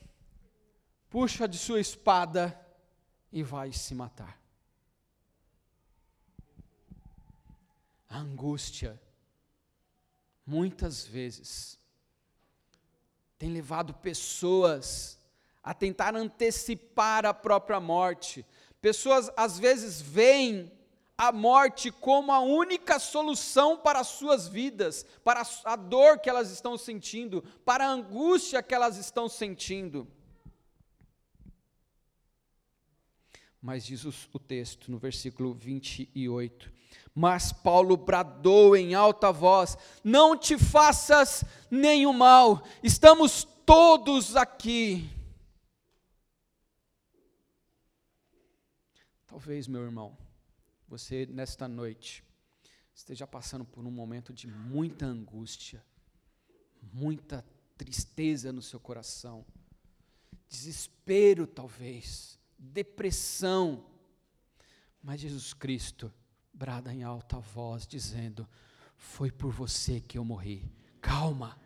Puxa 1.08 1.48
de 1.48 1.58
sua 1.58 1.80
espada 1.80 2.58
e 3.32 3.42
vai 3.42 3.72
se 3.72 3.94
matar. 3.94 4.40
A 8.08 8.18
angústia, 8.18 9.00
muitas 10.46 11.06
vezes, 11.06 11.78
tem 13.38 13.50
levado 13.50 13.94
pessoas 13.94 15.18
a 15.62 15.74
tentar 15.74 16.14
antecipar 16.14 17.26
a 17.26 17.34
própria 17.34 17.80
morte. 17.80 18.46
Pessoas 18.80 19.30
às 19.36 19.58
vezes 19.58 20.00
veem 20.00 20.70
a 21.18 21.32
morte 21.32 21.90
como 21.90 22.30
a 22.30 22.40
única 22.40 22.98
solução 22.98 23.76
para 23.78 24.00
as 24.00 24.08
suas 24.08 24.46
vidas, 24.46 25.06
para 25.24 25.42
a 25.64 25.76
dor 25.76 26.18
que 26.18 26.28
elas 26.28 26.50
estão 26.50 26.76
sentindo, 26.76 27.42
para 27.64 27.86
a 27.86 27.90
angústia 27.90 28.62
que 28.62 28.74
elas 28.74 28.96
estão 28.98 29.28
sentindo. 29.28 30.06
Mas 33.60 33.84
diz 33.86 34.04
o 34.04 34.38
texto 34.38 34.90
no 34.90 34.98
versículo 34.98 35.54
28. 35.54 36.72
Mas 37.14 37.50
Paulo 37.50 37.96
bradou 37.96 38.76
em 38.76 38.94
alta 38.94 39.32
voz: 39.32 39.76
Não 40.04 40.36
te 40.36 40.58
faças 40.58 41.42
nenhum 41.70 42.12
mal, 42.12 42.62
estamos 42.82 43.42
todos 43.64 44.36
aqui. 44.36 45.10
Talvez, 49.26 49.66
meu 49.66 49.82
irmão, 49.82 50.16
você 50.88 51.26
nesta 51.26 51.66
noite 51.66 52.24
esteja 52.94 53.26
passando 53.26 53.64
por 53.64 53.84
um 53.84 53.90
momento 53.90 54.32
de 54.32 54.46
muita 54.46 55.04
angústia, 55.04 55.84
muita 56.92 57.44
tristeza 57.76 58.52
no 58.52 58.62
seu 58.62 58.80
coração, 58.80 59.44
desespero 60.48 61.46
talvez, 61.46 62.38
depressão. 62.58 63.84
Mas 65.02 65.20
Jesus 65.20 65.52
Cristo 65.52 66.12
brada 66.52 66.92
em 66.92 67.02
alta 67.02 67.38
voz, 67.38 67.86
dizendo: 67.86 68.48
Foi 68.96 69.30
por 69.30 69.52
você 69.52 70.00
que 70.00 70.16
eu 70.16 70.24
morri. 70.24 70.72
Calma, 71.00 71.60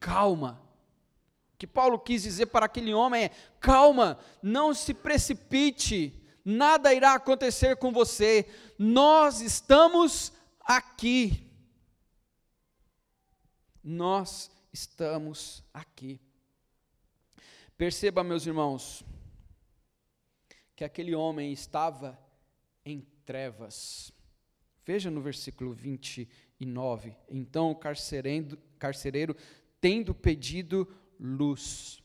calma. 0.00 0.62
O 1.52 1.58
que 1.58 1.66
Paulo 1.66 1.98
quis 1.98 2.22
dizer 2.22 2.46
para 2.46 2.66
aquele 2.66 2.94
homem 2.94 3.24
é: 3.24 3.28
calma, 3.60 4.18
não 4.42 4.72
se 4.72 4.94
precipite, 4.94 6.14
nada 6.48 6.94
irá 6.94 7.12
acontecer 7.12 7.76
com 7.76 7.92
você, 7.92 8.48
nós 8.78 9.42
estamos 9.42 10.32
aqui. 10.60 11.46
Nós 13.84 14.50
estamos 14.72 15.62
aqui. 15.74 16.18
Perceba, 17.76 18.24
meus 18.24 18.46
irmãos, 18.46 19.04
que 20.74 20.84
aquele 20.84 21.14
homem 21.14 21.52
estava 21.52 22.18
em 22.82 23.02
trevas. 23.26 24.10
Veja 24.86 25.10
no 25.10 25.20
versículo 25.20 25.74
29. 25.74 27.14
Então 27.28 27.70
o 27.70 27.76
carcereiro, 27.76 28.56
carcereiro 28.78 29.36
tendo 29.82 30.14
pedido 30.14 30.88
luz, 31.20 32.02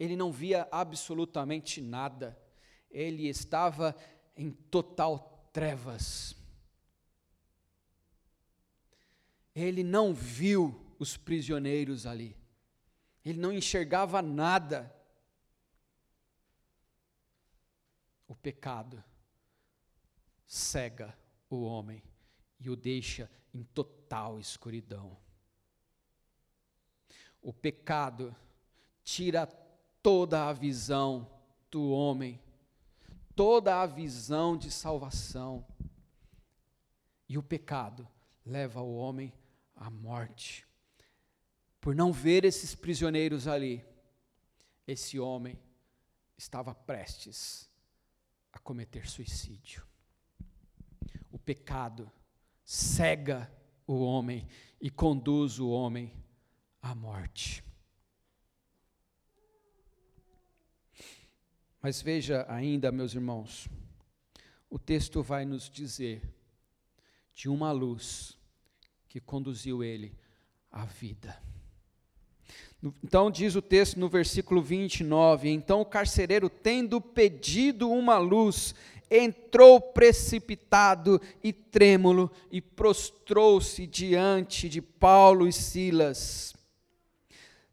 ele 0.00 0.16
não 0.16 0.32
via 0.32 0.66
absolutamente 0.72 1.80
nada 1.80 2.36
ele 2.90 3.28
estava 3.28 3.94
em 4.36 4.50
total 4.50 5.48
trevas. 5.52 6.36
Ele 9.54 9.82
não 9.82 10.14
viu 10.14 10.94
os 10.98 11.16
prisioneiros 11.16 12.06
ali. 12.06 12.36
Ele 13.24 13.38
não 13.38 13.52
enxergava 13.52 14.22
nada. 14.22 14.94
O 18.26 18.34
pecado 18.34 19.02
cega 20.46 21.16
o 21.50 21.62
homem 21.62 22.02
e 22.60 22.70
o 22.70 22.76
deixa 22.76 23.30
em 23.52 23.62
total 23.62 24.38
escuridão. 24.38 25.16
O 27.40 27.52
pecado 27.52 28.34
tira 29.02 29.46
toda 30.02 30.48
a 30.48 30.52
visão 30.52 31.30
do 31.70 31.90
homem 31.90 32.40
toda 33.38 33.80
a 33.80 33.86
visão 33.86 34.56
de 34.56 34.68
salvação. 34.68 35.64
E 37.28 37.38
o 37.38 37.42
pecado 37.42 38.08
leva 38.44 38.82
o 38.82 38.96
homem 38.96 39.32
à 39.76 39.88
morte. 39.88 40.66
Por 41.80 41.94
não 41.94 42.12
ver 42.12 42.44
esses 42.44 42.74
prisioneiros 42.74 43.46
ali, 43.46 43.84
esse 44.88 45.20
homem 45.20 45.56
estava 46.36 46.74
prestes 46.74 47.70
a 48.52 48.58
cometer 48.58 49.08
suicídio. 49.08 49.86
O 51.30 51.38
pecado 51.38 52.10
cega 52.64 53.48
o 53.86 54.00
homem 54.00 54.48
e 54.80 54.90
conduz 54.90 55.60
o 55.60 55.68
homem 55.68 56.12
à 56.82 56.92
morte. 56.92 57.62
Mas 61.88 62.02
veja 62.02 62.44
ainda, 62.50 62.92
meus 62.92 63.14
irmãos, 63.14 63.66
o 64.68 64.78
texto 64.78 65.22
vai 65.22 65.46
nos 65.46 65.70
dizer 65.70 66.20
de 67.32 67.48
uma 67.48 67.72
luz 67.72 68.36
que 69.08 69.18
conduziu 69.18 69.82
ele 69.82 70.14
à 70.70 70.84
vida. 70.84 71.34
Então 73.02 73.30
diz 73.30 73.54
o 73.56 73.62
texto 73.62 73.98
no 73.98 74.06
versículo 74.06 74.60
29: 74.60 75.48
Então 75.48 75.80
o 75.80 75.86
carcereiro, 75.86 76.50
tendo 76.50 77.00
pedido 77.00 77.90
uma 77.90 78.18
luz, 78.18 78.74
entrou 79.10 79.80
precipitado 79.80 81.18
e 81.42 81.54
trêmulo 81.54 82.30
e 82.52 82.60
prostrou-se 82.60 83.86
diante 83.86 84.68
de 84.68 84.82
Paulo 84.82 85.48
e 85.48 85.52
Silas. 85.54 86.54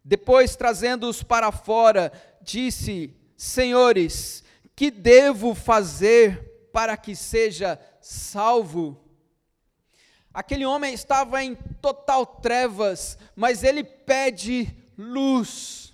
Depois, 0.01 0.56
trazendo-os 0.56 1.21
para 1.21 1.51
fora, 1.51 2.13
disse: 2.41 3.13
Senhores, 3.35 4.43
que 4.75 4.89
devo 4.89 5.53
fazer 5.53 6.69
para 6.71 6.97
que 6.97 7.15
seja 7.15 7.79
salvo? 8.01 9.01
Aquele 10.33 10.65
homem 10.65 10.93
estava 10.93 11.43
em 11.43 11.55
total 11.81 12.25
trevas, 12.25 13.17
mas 13.35 13.63
ele 13.63 13.83
pede 13.83 14.75
luz. 14.97 15.93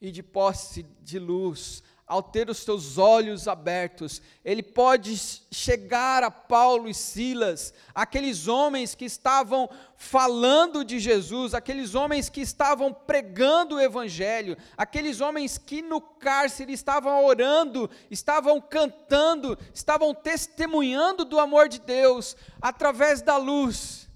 E 0.00 0.10
de 0.10 0.22
posse 0.22 0.82
de 1.02 1.18
luz, 1.18 1.82
ao 2.12 2.22
ter 2.22 2.50
os 2.50 2.58
seus 2.58 2.98
olhos 2.98 3.48
abertos, 3.48 4.20
ele 4.44 4.62
pode 4.62 5.16
chegar 5.50 6.22
a 6.22 6.30
Paulo 6.30 6.86
e 6.86 6.92
Silas, 6.92 7.72
aqueles 7.94 8.46
homens 8.48 8.94
que 8.94 9.06
estavam 9.06 9.66
falando 9.96 10.84
de 10.84 11.00
Jesus, 11.00 11.54
aqueles 11.54 11.94
homens 11.94 12.28
que 12.28 12.42
estavam 12.42 12.92
pregando 12.92 13.76
o 13.76 13.80
Evangelho, 13.80 14.58
aqueles 14.76 15.22
homens 15.22 15.56
que 15.56 15.80
no 15.80 16.02
cárcere 16.02 16.74
estavam 16.74 17.24
orando, 17.24 17.88
estavam 18.10 18.60
cantando, 18.60 19.58
estavam 19.72 20.14
testemunhando 20.14 21.24
do 21.24 21.40
amor 21.40 21.66
de 21.66 21.80
Deus 21.80 22.36
através 22.60 23.22
da 23.22 23.38
luz. 23.38 24.06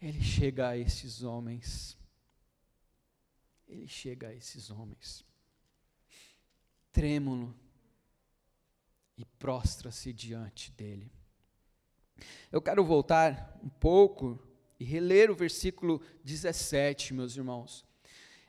Ele 0.00 0.22
chega 0.22 0.70
a 0.70 0.78
esses 0.78 1.22
homens. 1.22 1.98
Ele 3.68 3.86
chega 3.86 4.28
a 4.28 4.34
esses 4.34 4.70
homens 4.70 5.28
trêmulo 6.92 7.54
e 9.16 9.24
prostra-se 9.24 10.12
diante 10.12 10.70
dele. 10.72 11.12
Eu 12.50 12.60
quero 12.60 12.84
voltar 12.84 13.58
um 13.62 13.68
pouco 13.68 14.38
e 14.78 14.84
reler 14.84 15.30
o 15.30 15.34
versículo 15.34 16.00
17, 16.24 17.14
meus 17.14 17.36
irmãos. 17.36 17.84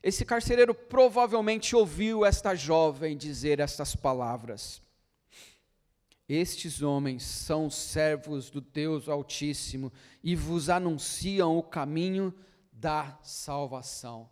Esse 0.01 0.25
carcereiro 0.25 0.73
provavelmente 0.73 1.75
ouviu 1.75 2.25
esta 2.25 2.55
jovem 2.55 3.15
dizer 3.15 3.59
estas 3.59 3.95
palavras. 3.95 4.81
Estes 6.27 6.81
homens 6.81 7.23
são 7.23 7.69
servos 7.69 8.49
do 8.49 8.61
Deus 8.61 9.09
Altíssimo 9.09 9.91
e 10.23 10.35
vos 10.35 10.69
anunciam 10.69 11.57
o 11.57 11.61
caminho 11.61 12.33
da 12.71 13.19
salvação. 13.21 14.29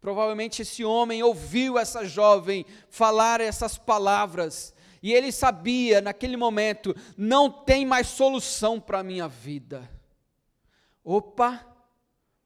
Provavelmente 0.00 0.62
esse 0.62 0.84
homem 0.84 1.22
ouviu 1.22 1.78
essa 1.78 2.04
jovem 2.04 2.64
falar 2.88 3.40
essas 3.40 3.76
palavras, 3.76 4.72
e 5.02 5.12
ele 5.12 5.32
sabia 5.32 6.00
naquele 6.00 6.36
momento: 6.36 6.94
não 7.16 7.50
tem 7.50 7.84
mais 7.84 8.08
solução 8.08 8.80
para 8.80 9.00
a 9.00 9.04
minha 9.04 9.28
vida. 9.28 9.90
Opa, 11.04 11.66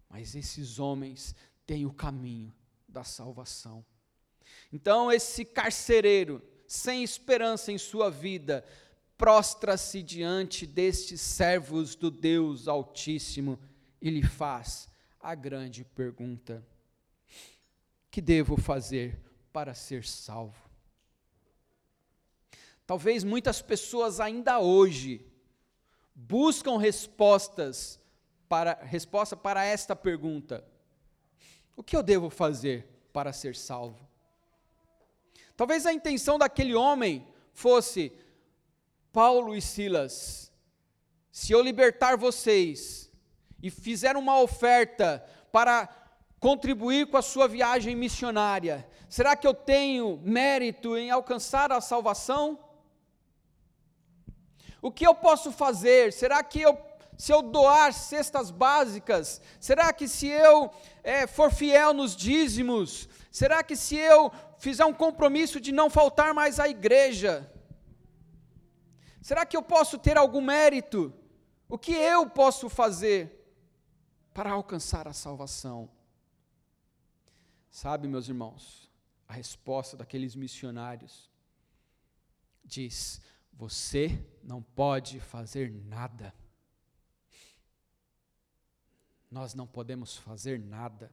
mas 0.08 0.34
esses 0.34 0.78
homens 0.78 1.34
têm 1.66 1.84
o 1.86 1.92
caminho 1.92 2.54
da 2.88 3.04
salvação. 3.04 3.84
Então, 4.72 5.10
esse 5.10 5.44
carcereiro, 5.44 6.42
sem 6.66 7.02
esperança 7.02 7.72
em 7.72 7.78
sua 7.78 8.10
vida, 8.10 8.64
prostra-se 9.16 10.02
diante 10.02 10.66
destes 10.66 11.20
servos 11.20 11.94
do 11.94 12.10
Deus 12.10 12.68
Altíssimo 12.68 13.58
e 14.00 14.10
lhe 14.10 14.22
faz 14.22 14.88
a 15.20 15.34
grande 15.34 15.84
pergunta: 15.84 16.66
Que 18.12 18.20
devo 18.20 18.58
fazer 18.58 19.18
para 19.50 19.72
ser 19.72 20.04
salvo? 20.04 20.70
Talvez 22.86 23.24
muitas 23.24 23.62
pessoas 23.62 24.20
ainda 24.20 24.58
hoje 24.58 25.26
buscam 26.14 26.76
respostas 26.76 27.98
para 28.50 28.74
resposta 28.74 29.34
para 29.34 29.64
esta 29.64 29.96
pergunta: 29.96 30.62
O 31.74 31.82
que 31.82 31.96
eu 31.96 32.02
devo 32.02 32.28
fazer 32.28 32.86
para 33.14 33.32
ser 33.32 33.56
salvo? 33.56 34.06
Talvez 35.56 35.86
a 35.86 35.92
intenção 35.94 36.38
daquele 36.38 36.74
homem 36.74 37.26
fosse: 37.54 38.12
Paulo 39.10 39.56
e 39.56 39.62
Silas, 39.62 40.52
se 41.30 41.50
eu 41.50 41.62
libertar 41.62 42.18
vocês 42.18 43.10
e 43.62 43.70
fizer 43.70 44.18
uma 44.18 44.38
oferta 44.38 45.24
para 45.50 46.01
contribuir 46.42 47.06
com 47.06 47.16
a 47.16 47.22
sua 47.22 47.46
viagem 47.46 47.94
missionária, 47.94 48.84
será 49.08 49.36
que 49.36 49.46
eu 49.46 49.54
tenho 49.54 50.20
mérito 50.24 50.96
em 50.96 51.08
alcançar 51.08 51.70
a 51.70 51.80
salvação? 51.80 52.58
O 54.82 54.90
que 54.90 55.06
eu 55.06 55.14
posso 55.14 55.52
fazer? 55.52 56.12
Será 56.12 56.42
que 56.42 56.60
eu, 56.60 56.76
se 57.16 57.32
eu 57.32 57.42
doar 57.42 57.92
cestas 57.92 58.50
básicas, 58.50 59.40
será 59.60 59.92
que 59.92 60.08
se 60.08 60.26
eu 60.26 60.68
é, 61.04 61.28
for 61.28 61.52
fiel 61.52 61.94
nos 61.94 62.16
dízimos, 62.16 63.08
será 63.30 63.62
que 63.62 63.76
se 63.76 63.94
eu 63.96 64.32
fizer 64.58 64.84
um 64.84 64.92
compromisso 64.92 65.60
de 65.60 65.70
não 65.70 65.88
faltar 65.88 66.34
mais 66.34 66.58
à 66.58 66.68
igreja, 66.68 67.48
será 69.20 69.46
que 69.46 69.56
eu 69.56 69.62
posso 69.62 69.96
ter 69.96 70.18
algum 70.18 70.40
mérito? 70.40 71.14
O 71.68 71.78
que 71.78 71.92
eu 71.92 72.28
posso 72.28 72.68
fazer 72.68 73.46
para 74.34 74.50
alcançar 74.50 75.06
a 75.06 75.12
salvação? 75.12 75.88
Sabe, 77.72 78.06
meus 78.06 78.28
irmãos, 78.28 78.86
a 79.26 79.32
resposta 79.32 79.96
daqueles 79.96 80.36
missionários 80.36 81.30
diz: 82.62 83.18
você 83.50 84.22
não 84.42 84.62
pode 84.62 85.18
fazer 85.18 85.70
nada. 85.70 86.34
Nós 89.30 89.54
não 89.54 89.66
podemos 89.66 90.18
fazer 90.18 90.60
nada. 90.60 91.10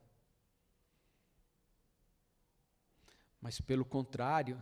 Mas, 3.39 3.62
pelo 3.62 3.86
contrário, 3.86 4.62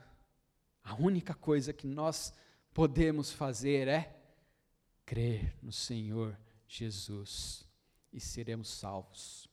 a 0.83 0.93
única 0.93 1.33
coisa 1.33 1.73
que 1.73 1.87
nós 1.87 2.31
podemos 2.75 3.31
fazer 3.31 3.87
é 3.87 4.21
crer 5.03 5.57
no 5.63 5.71
Senhor 5.71 6.39
Jesus 6.67 7.67
e 8.13 8.19
seremos 8.19 8.69
salvos. 8.69 9.46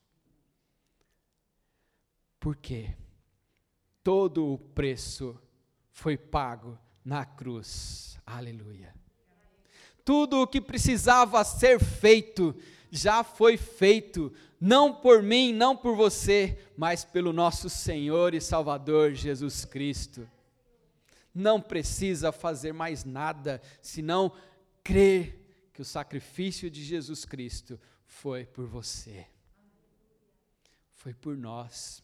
Porque 2.45 2.95
todo 4.03 4.53
o 4.53 4.59
preço 4.59 5.41
foi 5.91 6.15
pago 6.15 6.79
na 7.03 7.25
cruz. 7.25 8.21
Aleluia. 8.27 8.95
Tudo 10.05 10.43
o 10.43 10.47
que 10.47 10.61
precisava 10.61 11.43
ser 11.43 11.81
feito 11.81 12.55
já 12.91 13.25
foi 13.25 13.57
feito, 13.57 14.31
não 14.61 14.95
por 14.95 15.23
mim, 15.23 15.55
não 15.55 15.75
por 15.75 15.97
você, 15.97 16.59
mas 16.77 17.03
pelo 17.03 17.33
nosso 17.33 17.71
Senhor 17.71 18.35
e 18.35 18.43
Salvador 18.43 19.15
Jesus 19.15 19.65
Cristo. 19.65 20.29
Não 21.35 21.59
precisa 21.59 22.31
fazer 22.31 22.75
mais 22.75 23.07
nada, 23.07 23.59
senão 23.81 24.31
crer 24.83 25.71
que 25.73 25.81
o 25.81 25.85
sacrifício 25.85 26.71
de 26.71 26.85
Jesus 26.85 27.25
Cristo 27.25 27.81
foi 28.05 28.45
por 28.45 28.67
você, 28.67 29.27
foi 30.91 31.15
por 31.15 31.39
nós. 31.39 32.04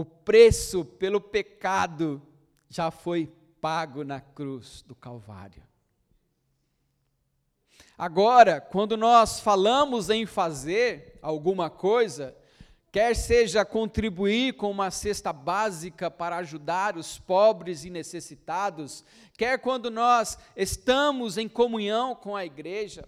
O 0.00 0.04
preço 0.06 0.82
pelo 0.82 1.20
pecado 1.20 2.22
já 2.70 2.90
foi 2.90 3.30
pago 3.60 4.02
na 4.02 4.18
cruz 4.18 4.80
do 4.80 4.94
Calvário. 4.94 5.62
Agora, 7.98 8.62
quando 8.62 8.96
nós 8.96 9.40
falamos 9.40 10.08
em 10.08 10.24
fazer 10.24 11.18
alguma 11.20 11.68
coisa, 11.68 12.34
quer 12.90 13.14
seja 13.14 13.62
contribuir 13.62 14.54
com 14.54 14.70
uma 14.70 14.90
cesta 14.90 15.34
básica 15.34 16.10
para 16.10 16.38
ajudar 16.38 16.96
os 16.96 17.18
pobres 17.18 17.84
e 17.84 17.90
necessitados, 17.90 19.04
quer 19.36 19.58
quando 19.58 19.90
nós 19.90 20.38
estamos 20.56 21.36
em 21.36 21.46
comunhão 21.46 22.14
com 22.14 22.34
a 22.34 22.46
igreja, 22.46 23.06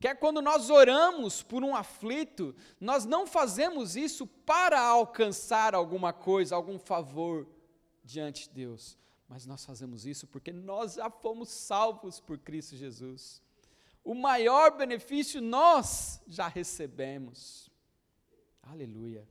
quer 0.00 0.18
quando 0.18 0.40
nós 0.40 0.70
oramos 0.70 1.42
por 1.42 1.62
um 1.64 1.74
aflito, 1.74 2.54
nós 2.80 3.04
não 3.04 3.26
fazemos 3.26 3.96
isso 3.96 4.26
para 4.26 4.80
alcançar 4.80 5.74
alguma 5.74 6.12
coisa, 6.12 6.54
algum 6.54 6.78
favor 6.78 7.46
diante 8.04 8.48
de 8.48 8.54
Deus, 8.54 8.96
mas 9.28 9.44
nós 9.44 9.64
fazemos 9.64 10.06
isso 10.06 10.26
porque 10.26 10.52
nós 10.52 10.94
já 10.94 11.10
fomos 11.10 11.48
salvos 11.50 12.20
por 12.20 12.38
Cristo 12.38 12.76
Jesus. 12.76 13.42
O 14.04 14.14
maior 14.14 14.76
benefício 14.76 15.40
nós 15.42 16.20
já 16.26 16.48
recebemos. 16.48 17.68
Aleluia. 18.62 19.28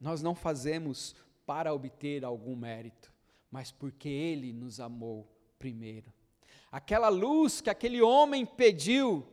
Nós 0.00 0.22
não 0.22 0.34
fazemos 0.34 1.14
para 1.44 1.74
obter 1.74 2.24
algum 2.24 2.54
mérito, 2.54 3.12
mas 3.50 3.70
porque 3.72 4.08
Ele 4.08 4.52
nos 4.52 4.80
amou 4.80 5.26
primeiro. 5.58 6.12
Aquela 6.70 7.08
luz 7.08 7.60
que 7.60 7.70
aquele 7.70 8.00
homem 8.00 8.44
pediu, 8.44 9.26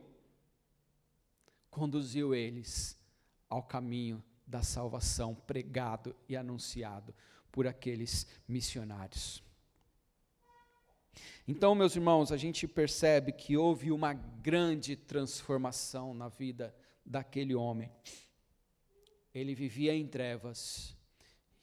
conduziu 1.76 2.34
eles 2.34 2.96
ao 3.50 3.62
caminho 3.62 4.24
da 4.46 4.62
salvação 4.62 5.34
pregado 5.34 6.16
e 6.26 6.34
anunciado 6.34 7.14
por 7.52 7.66
aqueles 7.66 8.26
missionários. 8.48 9.44
Então, 11.46 11.74
meus 11.74 11.94
irmãos, 11.94 12.32
a 12.32 12.36
gente 12.38 12.66
percebe 12.66 13.30
que 13.30 13.58
houve 13.58 13.92
uma 13.92 14.14
grande 14.14 14.96
transformação 14.96 16.14
na 16.14 16.30
vida 16.30 16.74
daquele 17.04 17.54
homem. 17.54 17.92
Ele 19.34 19.54
vivia 19.54 19.94
em 19.94 20.06
trevas 20.06 20.96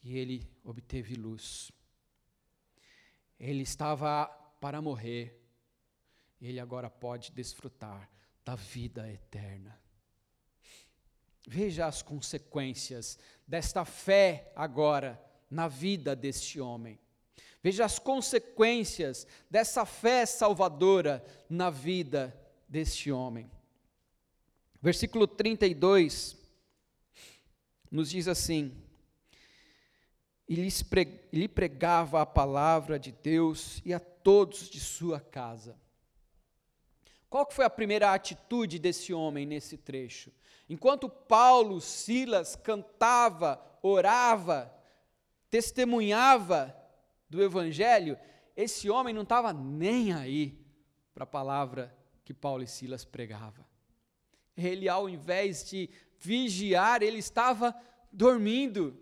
e 0.00 0.16
ele 0.16 0.48
obteve 0.62 1.16
luz. 1.16 1.72
Ele 3.36 3.64
estava 3.64 4.26
para 4.60 4.80
morrer, 4.80 5.42
ele 6.40 6.60
agora 6.60 6.88
pode 6.88 7.32
desfrutar 7.32 8.08
da 8.44 8.54
vida 8.54 9.10
eterna. 9.10 9.82
Veja 11.46 11.86
as 11.86 12.02
consequências 12.02 13.18
desta 13.46 13.84
fé 13.84 14.50
agora 14.56 15.22
na 15.50 15.68
vida 15.68 16.16
deste 16.16 16.60
homem. 16.60 16.98
Veja 17.62 17.84
as 17.84 17.98
consequências 17.98 19.26
dessa 19.50 19.86
fé 19.86 20.26
salvadora 20.26 21.24
na 21.48 21.70
vida 21.70 22.38
deste 22.68 23.10
homem. 23.10 23.50
Versículo 24.82 25.26
32 25.26 26.36
nos 27.90 28.10
diz 28.10 28.28
assim: 28.28 28.76
E 30.48 30.56
lhe 31.32 31.48
pregava 31.48 32.20
a 32.20 32.26
palavra 32.26 32.98
de 32.98 33.12
Deus 33.12 33.80
e 33.84 33.94
a 33.94 34.00
todos 34.00 34.68
de 34.68 34.80
sua 34.80 35.20
casa. 35.20 35.78
Qual 37.30 37.50
foi 37.50 37.64
a 37.64 37.70
primeira 37.70 38.12
atitude 38.12 38.78
desse 38.78 39.12
homem 39.14 39.46
nesse 39.46 39.76
trecho? 39.76 40.30
Enquanto 40.68 41.08
Paulo, 41.08 41.80
Silas 41.80 42.56
cantava, 42.56 43.60
orava, 43.82 44.72
testemunhava 45.50 46.74
do 47.28 47.42
Evangelho, 47.42 48.18
esse 48.56 48.88
homem 48.88 49.12
não 49.12 49.22
estava 49.22 49.52
nem 49.52 50.12
aí 50.12 50.58
para 51.12 51.24
a 51.24 51.26
palavra 51.26 51.96
que 52.24 52.32
Paulo 52.32 52.62
e 52.62 52.66
Silas 52.66 53.04
pregavam. 53.04 53.64
Ele, 54.56 54.88
ao 54.88 55.08
invés 55.08 55.68
de 55.68 55.90
vigiar, 56.18 57.02
ele 57.02 57.18
estava 57.18 57.74
dormindo. 58.10 58.98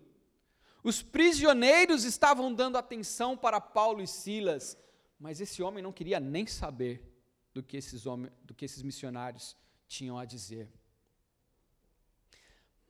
Os 0.83 1.01
prisioneiros 1.01 2.03
estavam 2.03 2.53
dando 2.53 2.77
atenção 2.77 3.37
para 3.37 3.61
Paulo 3.61 4.01
e 4.01 4.07
Silas, 4.07 4.77
mas 5.17 5.39
esse 5.39 5.63
homem 5.63 5.81
não 5.81 5.93
queria 5.93 6.19
nem 6.19 6.45
saber 6.45 7.09
do 7.53 7.63
que 7.63 7.77
esses, 7.77 8.05
homens, 8.05 8.33
do 8.43 8.53
que 8.53 8.65
esses 8.65 8.81
missionários 8.81 9.55
tinham 9.87 10.17
a 10.17 10.25
dizer. 10.25 10.69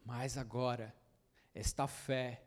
Mas 0.06 0.38
agora, 0.38 0.94
esta 1.56 1.88
fé, 1.88 2.42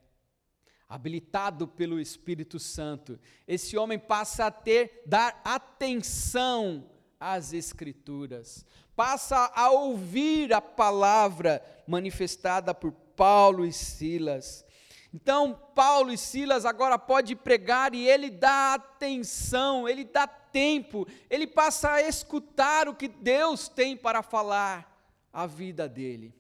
habilitado 0.89 1.67
pelo 1.67 1.99
Espírito 1.99 2.59
Santo, 2.59 3.19
esse 3.47 3.77
homem 3.77 3.99
passa 3.99 4.47
a 4.47 4.51
ter, 4.51 5.03
dar 5.07 5.41
atenção 5.45 6.89
às 7.19 7.53
Escrituras, 7.53 8.65
passa 8.95 9.51
a 9.55 9.71
ouvir 9.71 10.53
a 10.53 10.61
palavra 10.61 11.63
manifestada 11.87 12.75
por 12.75 12.93
Paulo 12.93 13.65
e 13.65 13.73
Silas. 13.73 14.65
Então, 15.13 15.55
Paulo 15.75 16.13
e 16.13 16.19
Silas 16.19 16.67
agora 16.67 16.99
pode 16.99 17.35
pregar 17.35 17.95
e 17.95 18.07
ele 18.07 18.29
dá 18.29 18.75
atenção, 18.75 19.89
ele 19.89 20.05
dá 20.05 20.27
tempo, 20.27 21.07
ele 21.31 21.47
passa 21.47 21.93
a 21.93 22.03
escutar 22.03 22.87
o 22.87 22.95
que 22.95 23.09
Deus 23.09 23.67
tem 23.67 23.97
para 23.97 24.23
falar 24.23 24.95
à 25.33 25.47
vida 25.47 25.89
dele. 25.89 26.35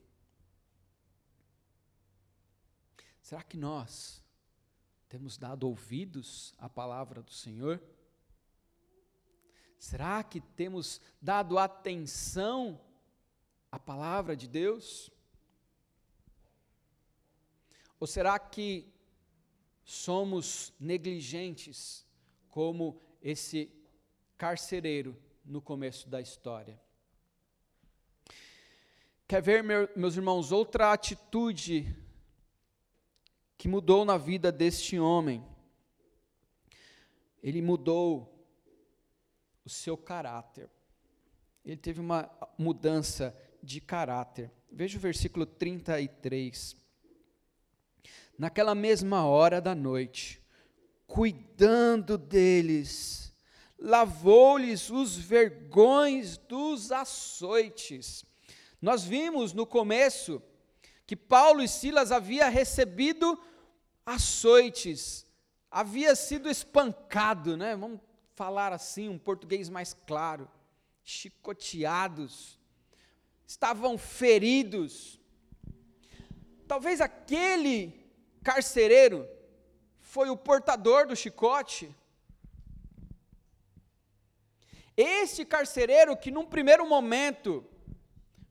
Será 3.26 3.42
que 3.42 3.56
nós 3.56 4.22
temos 5.08 5.36
dado 5.36 5.66
ouvidos 5.66 6.54
à 6.58 6.68
palavra 6.68 7.20
do 7.20 7.32
Senhor? 7.32 7.82
Será 9.76 10.22
que 10.22 10.40
temos 10.40 11.00
dado 11.20 11.58
atenção 11.58 12.80
à 13.68 13.80
palavra 13.80 14.36
de 14.36 14.46
Deus? 14.46 15.10
Ou 17.98 18.06
será 18.06 18.38
que 18.38 18.94
somos 19.84 20.72
negligentes, 20.78 22.06
como 22.48 23.02
esse 23.20 23.68
carcereiro 24.38 25.20
no 25.44 25.60
começo 25.60 26.08
da 26.08 26.20
história? 26.20 26.80
Quer 29.26 29.42
ver, 29.42 29.64
meus 29.96 30.14
irmãos, 30.14 30.52
outra 30.52 30.92
atitude 30.92 32.05
que 33.56 33.68
mudou 33.68 34.04
na 34.04 34.16
vida 34.16 34.52
deste 34.52 34.98
homem? 34.98 35.44
Ele 37.42 37.62
mudou 37.62 38.32
o 39.64 39.70
seu 39.70 39.96
caráter. 39.96 40.70
Ele 41.64 41.76
teve 41.76 42.00
uma 42.00 42.30
mudança 42.58 43.36
de 43.62 43.80
caráter. 43.80 44.50
Veja 44.70 44.98
o 44.98 45.00
versículo 45.00 45.46
33 45.46 46.86
naquela 48.38 48.74
mesma 48.74 49.24
hora 49.26 49.60
da 49.60 49.74
noite, 49.74 50.40
cuidando 51.06 52.18
deles, 52.18 53.32
lavou-lhes 53.78 54.90
os 54.90 55.16
vergões 55.16 56.36
dos 56.36 56.92
açoites. 56.92 58.24
Nós 58.80 59.04
vimos 59.04 59.52
no 59.52 59.66
começo 59.66 60.42
que 61.06 61.14
Paulo 61.14 61.62
e 61.62 61.68
Silas 61.68 62.10
havia 62.10 62.48
recebido 62.48 63.40
açoites, 64.04 65.24
havia 65.70 66.16
sido 66.16 66.50
espancado, 66.50 67.56
né? 67.56 67.76
Vamos 67.76 68.00
falar 68.34 68.72
assim, 68.72 69.08
um 69.08 69.18
português 69.18 69.68
mais 69.68 69.94
claro, 70.06 70.50
chicoteados, 71.04 72.58
estavam 73.46 73.96
feridos. 73.96 75.20
Talvez 76.66 77.00
aquele 77.00 78.04
carcereiro 78.42 79.28
foi 80.00 80.28
o 80.28 80.36
portador 80.36 81.06
do 81.06 81.14
chicote. 81.14 81.94
Este 84.96 85.44
carcereiro 85.44 86.16
que 86.16 86.30
num 86.30 86.46
primeiro 86.46 86.88
momento 86.88 87.64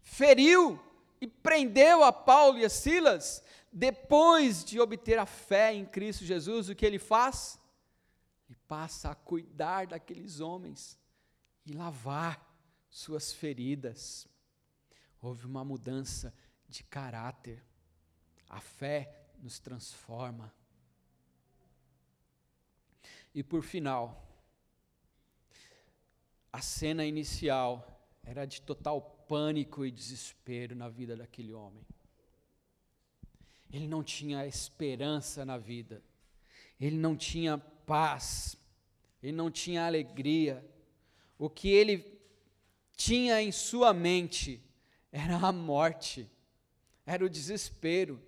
feriu 0.02 0.80
e 1.20 1.28
prendeu 1.28 2.04
a 2.04 2.12
Paulo 2.12 2.60
e 2.60 2.66
a 2.66 2.70
Silas, 2.70 3.44
depois 3.72 4.64
de 4.64 4.80
obter 4.80 5.18
a 5.20 5.26
fé 5.26 5.74
em 5.74 5.86
Cristo 5.86 6.24
Jesus, 6.24 6.70
o 6.70 6.76
que 6.76 6.86
ele 6.86 7.00
faz? 7.00 7.60
Ele 8.48 8.58
passa 8.68 9.10
a 9.10 9.16
cuidar 9.16 9.88
daqueles 9.88 10.40
homens 10.40 11.00
e 11.66 11.74
lavar 11.74 12.46
suas 12.90 13.34
feridas. 13.34 14.28
Houve 15.22 15.46
uma 15.46 15.66
mudança 15.66 16.34
de 16.68 16.84
caráter. 16.84 17.64
A 18.48 18.62
fé 18.62 19.28
nos 19.42 19.60
transforma. 19.60 20.54
E 23.34 23.44
por 23.44 23.64
final, 23.64 24.26
a 26.54 26.62
cena 26.62 27.06
inicial 27.06 28.08
era 28.24 28.46
de 28.46 28.62
total 28.62 29.15
pânico 29.28 29.86
e 29.86 29.92
desespero 29.92 30.76
na 30.76 30.90
vida 30.90 31.16
daquele 31.16 31.54
homem. 31.54 31.86
Ele 33.72 33.88
não 33.88 34.04
tinha 34.04 34.46
esperança 34.46 35.46
na 35.46 35.58
vida, 35.58 36.02
ele 36.80 36.96
não 36.96 37.16
tinha 37.16 37.58
paz, 37.58 38.58
ele 39.22 39.34
não 39.34 39.52
tinha 39.52 39.86
alegria. 39.86 40.66
O 41.38 41.50
que 41.50 41.70
ele 41.70 42.20
tinha 42.96 43.42
em 43.42 43.52
sua 43.52 43.94
mente 43.94 44.62
era 45.12 45.36
a 45.38 45.52
morte, 45.52 46.30
era 47.06 47.26
o 47.26 47.30
desespero 47.30 48.22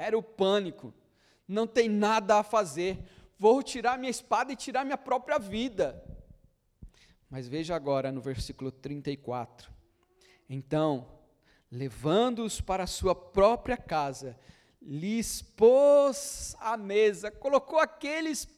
era 0.00 0.16
o 0.16 0.22
pânico. 0.22 0.94
Não 1.46 1.66
tem 1.66 1.86
nada 1.86 2.38
a 2.38 2.42
fazer. 2.42 2.98
Vou 3.38 3.62
tirar 3.62 3.98
minha 3.98 4.10
espada 4.10 4.50
e 4.50 4.56
tirar 4.56 4.82
minha 4.82 4.96
própria 4.96 5.38
vida. 5.38 6.02
Mas 7.28 7.46
veja 7.46 7.76
agora 7.76 8.10
no 8.10 8.20
versículo 8.22 8.72
34. 8.72 9.70
Então, 10.52 11.06
levando-os 11.70 12.60
para 12.60 12.82
a 12.82 12.88
sua 12.88 13.14
própria 13.14 13.76
casa, 13.76 14.36
lhes 14.82 15.40
pôs 15.40 16.56
a 16.58 16.76
mesa, 16.76 17.30
colocou 17.30 17.78
aqueles 17.78 18.48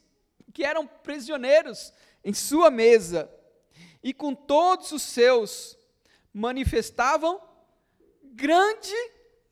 que 0.55 0.65
eram 0.65 0.87
prisioneiros 0.87 1.93
em 2.25 2.33
sua 2.33 2.71
mesa, 2.71 3.31
e 4.03 4.15
com 4.15 4.35
todos 4.35 4.91
os 4.93 5.03
seus 5.03 5.79
manifestavam 6.33 7.39
grande 8.23 8.95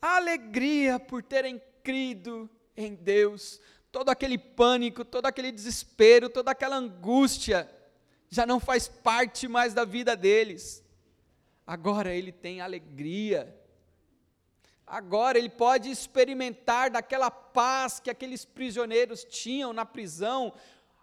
alegria 0.00 0.98
por 0.98 1.22
terem 1.22 1.60
crido 1.82 2.48
em 2.74 2.94
Deus, 2.94 3.60
todo 3.92 4.08
aquele 4.08 4.38
pânico, 4.38 5.04
todo 5.04 5.26
aquele 5.26 5.52
desespero, 5.52 6.30
toda 6.30 6.52
aquela 6.52 6.76
angústia, 6.76 7.70
já 8.30 8.46
não 8.46 8.58
faz 8.58 8.88
parte 8.88 9.46
mais 9.46 9.74
da 9.74 9.84
vida 9.84 10.16
deles. 10.16 10.82
Agora 11.70 12.12
ele 12.12 12.32
tem 12.32 12.60
alegria. 12.60 13.56
Agora 14.84 15.38
ele 15.38 15.48
pode 15.48 15.88
experimentar 15.88 16.90
daquela 16.90 17.30
paz 17.30 18.00
que 18.00 18.10
aqueles 18.10 18.44
prisioneiros 18.44 19.22
tinham 19.22 19.72
na 19.72 19.86
prisão, 19.86 20.52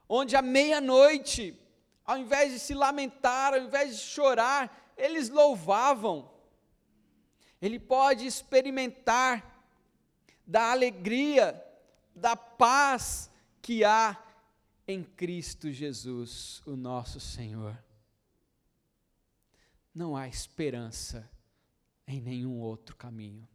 onde 0.09 0.35
à 0.35 0.41
meia-noite, 0.41 1.57
ao 2.03 2.17
invés 2.17 2.51
de 2.51 2.59
se 2.59 2.73
lamentar, 2.73 3.53
ao 3.53 3.61
invés 3.61 3.95
de 3.95 4.01
chorar, 4.01 4.93
eles 4.97 5.29
louvavam. 5.29 6.29
Ele 7.61 7.79
pode 7.79 8.27
experimentar 8.27 9.65
da 10.45 10.73
alegria, 10.73 11.63
da 12.13 12.35
paz 12.35 13.31
que 13.61 13.85
há 13.85 14.21
em 14.85 15.01
Cristo 15.01 15.71
Jesus, 15.71 16.61
o 16.65 16.75
nosso 16.75 17.21
Senhor. 17.21 17.86
Não 19.97 20.15
há 20.15 20.27
esperança 20.27 21.27
em 22.05 22.21
nenhum 22.21 22.59
outro 22.59 22.95
caminho. 22.95 23.49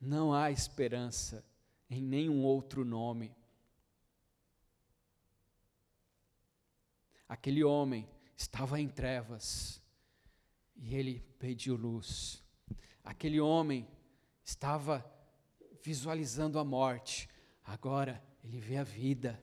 Não 0.00 0.34
há 0.34 0.50
esperança 0.50 1.44
em 1.88 2.02
nenhum 2.02 2.42
outro 2.42 2.84
nome. 2.84 3.32
Aquele 7.28 7.62
homem 7.62 8.10
estava 8.36 8.80
em 8.80 8.88
trevas 8.88 9.80
e 10.74 10.92
ele 10.92 11.20
pediu 11.38 11.76
luz. 11.76 12.42
Aquele 13.04 13.40
homem 13.40 13.86
estava 14.44 15.08
visualizando 15.84 16.58
a 16.58 16.64
morte, 16.64 17.28
agora 17.62 18.20
ele 18.42 18.58
vê 18.58 18.78
a 18.78 18.82
vida. 18.82 19.40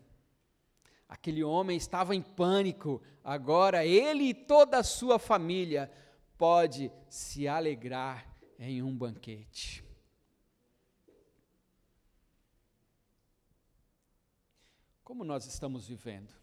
Aquele 1.08 1.44
homem 1.44 1.78
estava 1.78 2.16
em 2.16 2.22
pânico, 2.22 3.02
agora 3.24 3.86
ele 3.86 4.26
e 4.26 4.34
toda 4.34 4.80
a 4.80 4.84
sua 4.84 5.20
família 5.20 5.92
pode 6.38 6.92
se 7.10 7.48
alegrar 7.48 8.28
em 8.58 8.82
um 8.82 8.96
banquete. 8.96 9.86
Como 15.04 15.24
nós 15.24 15.46
estamos 15.46 15.88
vivendo? 15.88 16.34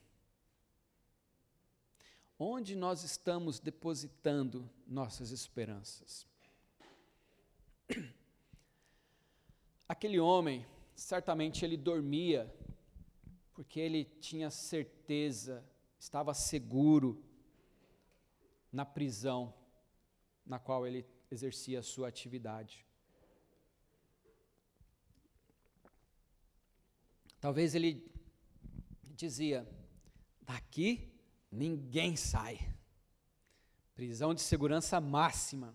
Onde 2.38 2.76
nós 2.76 3.02
estamos 3.02 3.58
depositando 3.58 4.70
nossas 4.86 5.32
esperanças? 5.32 6.26
Aquele 9.88 10.20
homem, 10.20 10.64
certamente 10.94 11.64
ele 11.64 11.76
dormia, 11.76 12.52
porque 13.62 13.78
ele 13.78 14.04
tinha 14.20 14.50
certeza, 14.50 15.64
estava 15.96 16.34
seguro 16.34 17.24
na 18.72 18.84
prisão 18.84 19.54
na 20.44 20.58
qual 20.58 20.84
ele 20.84 21.06
exercia 21.30 21.78
a 21.78 21.82
sua 21.82 22.08
atividade. 22.08 22.84
Talvez 27.38 27.76
ele 27.76 28.04
dizia: 29.14 29.64
daqui 30.40 31.14
ninguém 31.48 32.16
sai. 32.16 32.58
Prisão 33.94 34.34
de 34.34 34.40
segurança 34.40 35.00
máxima. 35.00 35.72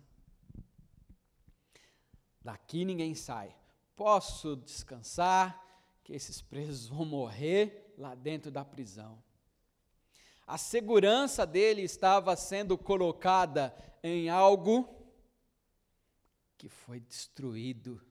Daqui 2.44 2.84
ninguém 2.84 3.16
sai. 3.16 3.56
Posso 3.96 4.58
descansar, 4.58 5.66
que 6.08 6.14
esses 6.14 6.42
presos 6.42 6.88
vão 6.88 7.04
morrer 7.04 7.94
lá 7.98 8.16
dentro 8.16 8.50
da 8.50 8.64
prisão. 8.64 9.22
A 10.48 10.58
segurança 10.58 11.46
dele 11.46 11.82
estava 11.82 12.34
sendo 12.38 12.78
colocada 12.78 13.76
em 14.02 14.30
algo 14.30 14.88
que 16.58 16.70
foi 16.70 17.02
destruído. 17.02 18.02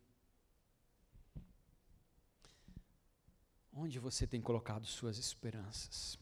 Onde 3.73 3.99
você 3.99 4.27
tem 4.27 4.43
colocado 4.43 4.85
suas 4.85 5.17
esperanças? 5.17 6.19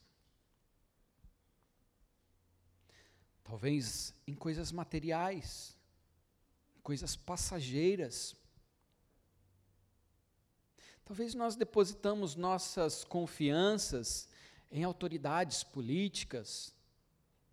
Talvez 3.43 4.15
em 4.29 4.35
coisas 4.37 4.71
materiais, 4.71 5.77
coisas 6.85 7.17
passageiras. 7.17 8.37
Talvez 11.05 11.35
nós 11.35 11.55
depositamos 11.55 12.35
nossas 12.35 13.05
confianças 13.05 14.27
em 14.73 14.85
autoridades 14.85 15.63
políticas. 15.63 16.75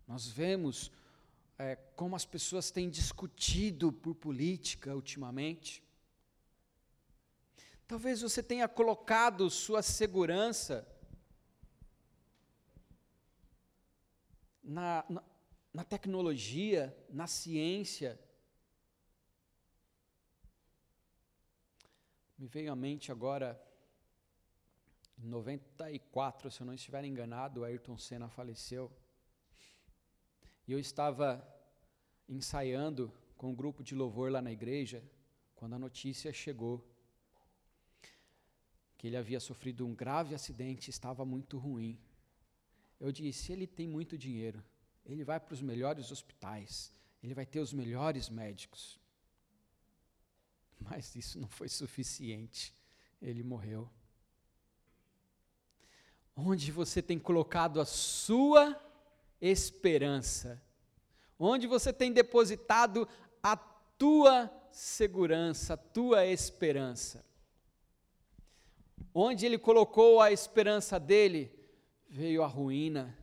Nós 0.08 0.28
vemos 0.28 0.90
é, 1.60 1.76
como 1.96 2.16
as 2.16 2.26
pessoas 2.26 2.72
têm 2.72 2.90
discutido 2.90 3.92
por 3.92 4.16
política 4.16 4.96
ultimamente. 4.96 5.84
Talvez 7.88 8.22
você 8.22 8.42
tenha 8.42 8.70
colocado 8.70 9.50
sua 9.50 9.82
segurança 9.82 10.88
na, 14.64 15.04
na, 15.10 15.24
na 15.74 15.84
tecnologia, 15.84 16.98
na 17.10 17.28
ciência. 17.28 18.18
Me 22.42 22.48
veio 22.48 22.72
à 22.72 22.76
mente 22.76 23.12
agora, 23.12 23.50
em 25.16 25.28
94, 25.28 26.50
se 26.50 26.60
eu 26.60 26.66
não 26.66 26.74
estiver 26.74 27.04
enganado, 27.06 27.64
Ayrton 27.64 28.00
Senna 28.00 28.28
faleceu. 28.28 28.92
E 30.68 30.72
eu 30.72 30.80
estava 30.80 31.48
ensaiando 32.28 33.14
com 33.38 33.52
um 33.52 33.54
grupo 33.54 33.84
de 33.84 33.94
louvor 33.94 34.32
lá 34.32 34.42
na 34.42 34.52
igreja, 34.52 35.04
quando 35.54 35.76
a 35.76 35.78
notícia 35.78 36.34
chegou 36.34 36.84
que 38.98 39.06
ele 39.06 39.18
havia 39.18 39.40
sofrido 39.40 39.86
um 39.86 39.94
grave 39.94 40.34
acidente, 40.34 40.90
estava 40.90 41.24
muito 41.24 41.60
ruim. 41.60 42.02
Eu 43.00 43.12
disse: 43.12 43.52
ele 43.52 43.68
tem 43.68 43.88
muito 43.88 44.18
dinheiro, 44.18 44.64
ele 45.06 45.24
vai 45.24 45.40
para 45.40 45.54
os 45.54 45.62
melhores 45.62 46.12
hospitais, 46.12 46.92
ele 47.22 47.36
vai 47.36 47.46
ter 47.46 47.60
os 47.60 47.72
melhores 47.72 48.30
médicos. 48.30 49.00
Mas 50.90 51.16
isso 51.16 51.40
não 51.40 51.48
foi 51.48 51.70
suficiente, 51.70 52.74
ele 53.22 53.44
morreu. 53.44 53.90
Onde 56.36 56.72
você 56.72 57.02
tem 57.02 57.20
colocado 57.20 57.80
a 57.80 57.86
sua 57.86 58.80
esperança? 59.40 60.62
Onde 61.38 61.68
você 61.68 61.92
tem 61.92 62.12
depositado 62.12 63.08
a 63.44 63.56
tua 63.56 64.52
segurança, 64.72 65.74
a 65.74 65.78
tua 65.78 66.26
esperança? 66.26 67.26
Onde 69.14 69.46
ele 69.46 69.58
colocou 69.58 70.22
a 70.22 70.32
esperança 70.32 71.00
dele, 71.00 71.52
veio 72.08 72.44
a 72.44 72.48
ruína. 72.48 73.18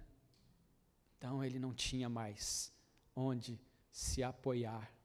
Então 1.16 1.42
ele 1.42 1.58
não 1.58 1.72
tinha 1.72 2.08
mais 2.08 2.72
onde 3.16 3.58
se 3.90 4.22
apoiar. 4.22 4.97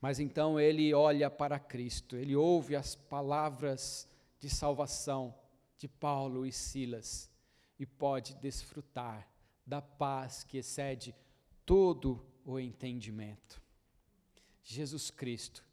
Mas 0.00 0.18
então 0.18 0.58
ele 0.58 0.94
olha 0.94 1.30
para 1.30 1.58
Cristo, 1.58 2.16
ele 2.16 2.36
ouve 2.36 2.76
as 2.76 2.94
palavras 2.94 4.08
de 4.38 4.48
salvação 4.48 5.34
de 5.76 5.88
Paulo 5.88 6.46
e 6.46 6.52
Silas 6.52 7.30
e 7.78 7.86
pode 7.86 8.34
desfrutar 8.36 9.28
da 9.66 9.80
paz 9.80 10.44
que 10.44 10.58
excede 10.58 11.14
todo 11.64 12.24
o 12.44 12.58
entendimento. 12.58 13.60
Jesus 14.62 15.10
Cristo 15.10 15.64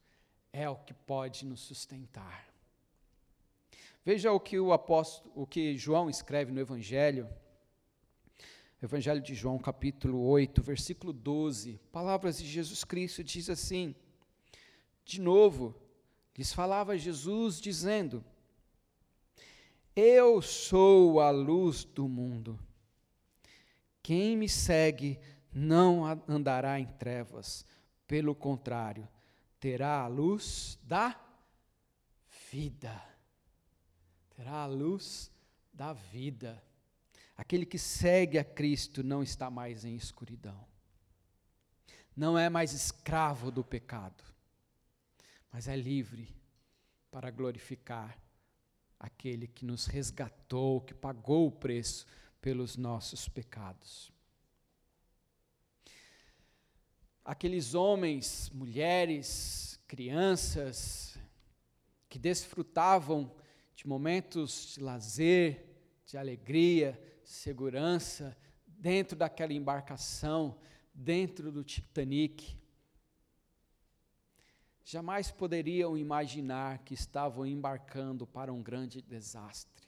é 0.51 0.69
o 0.69 0.75
que 0.75 0.93
pode 0.93 1.45
nos 1.45 1.61
sustentar. 1.61 2.47
Veja 4.03 4.31
o 4.31 4.39
que 4.39 4.59
o 4.59 4.71
apóstolo, 4.71 5.31
o 5.35 5.47
que 5.47 5.75
João 5.75 6.09
escreve 6.09 6.51
no 6.51 6.59
Evangelho, 6.59 7.27
Evangelho 8.85 9.21
de 9.21 9.35
João, 9.35 9.57
capítulo 9.57 10.21
8, 10.27 10.61
versículo 10.61 11.11
12. 11.11 11.79
Palavras 11.91 12.37
de 12.37 12.45
Jesus 12.45 12.83
Cristo 12.83 13.23
diz 13.23 13.49
assim: 13.49 13.95
De 15.03 15.19
novo, 15.19 15.75
lhes 16.37 16.53
falava 16.53 16.97
Jesus 16.97 17.59
dizendo: 17.59 18.23
Eu 19.95 20.41
sou 20.41 21.19
a 21.19 21.29
luz 21.31 21.83
do 21.83 22.07
mundo. 22.07 22.59
Quem 24.01 24.37
me 24.37 24.47
segue 24.47 25.19
não 25.53 26.03
andará 26.27 26.79
em 26.79 26.85
trevas, 26.85 27.65
pelo 28.07 28.33
contrário, 28.33 29.07
terá 29.59 30.01
a 30.01 30.07
luz 30.07 30.79
da 30.83 31.19
vida 32.51 33.15
terá 34.35 34.63
a 34.63 34.65
luz 34.65 35.31
da 35.73 35.93
vida. 35.93 36.61
Aquele 37.35 37.65
que 37.65 37.77
segue 37.77 38.37
a 38.37 38.43
Cristo 38.43 39.03
não 39.03 39.21
está 39.21 39.49
mais 39.49 39.83
em 39.83 39.95
escuridão. 39.95 40.65
Não 42.15 42.37
é 42.37 42.49
mais 42.49 42.71
escravo 42.71 43.51
do 43.51 43.63
pecado, 43.63 44.23
mas 45.51 45.67
é 45.67 45.75
livre 45.75 46.33
para 47.11 47.29
glorificar 47.29 48.17
aquele 48.99 49.47
que 49.47 49.65
nos 49.65 49.85
resgatou, 49.85 50.79
que 50.81 50.93
pagou 50.93 51.47
o 51.47 51.51
preço 51.51 52.05
pelos 52.39 52.77
nossos 52.77 53.27
pecados. 53.27 54.11
Aqueles 57.23 57.73
homens, 57.73 58.49
mulheres, 58.53 59.79
crianças 59.87 61.17
que 62.07 62.19
desfrutavam 62.19 63.35
de 63.75 63.87
momentos 63.87 64.73
de 64.75 64.79
lazer, 64.79 65.65
de 66.05 66.17
alegria, 66.17 66.99
segurança, 67.25 68.37
dentro 68.65 69.17
daquela 69.17 69.53
embarcação, 69.53 70.57
dentro 70.93 71.51
do 71.51 71.63
Titanic. 71.63 72.57
Jamais 74.83 75.31
poderiam 75.31 75.97
imaginar 75.97 76.79
que 76.79 76.93
estavam 76.93 77.45
embarcando 77.45 78.27
para 78.27 78.53
um 78.53 78.61
grande 78.61 79.01
desastre. 79.01 79.87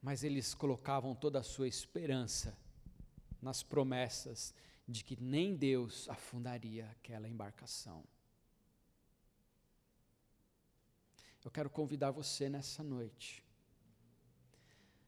Mas 0.00 0.24
eles 0.24 0.54
colocavam 0.54 1.14
toda 1.14 1.40
a 1.40 1.42
sua 1.42 1.68
esperança 1.68 2.56
nas 3.42 3.62
promessas 3.62 4.54
de 4.88 5.04
que 5.04 5.20
nem 5.20 5.54
Deus 5.54 6.08
afundaria 6.08 6.88
aquela 6.90 7.28
embarcação. 7.28 8.02
Eu 11.44 11.50
quero 11.50 11.70
convidar 11.70 12.10
você 12.10 12.48
nessa 12.48 12.82
noite 12.82 13.44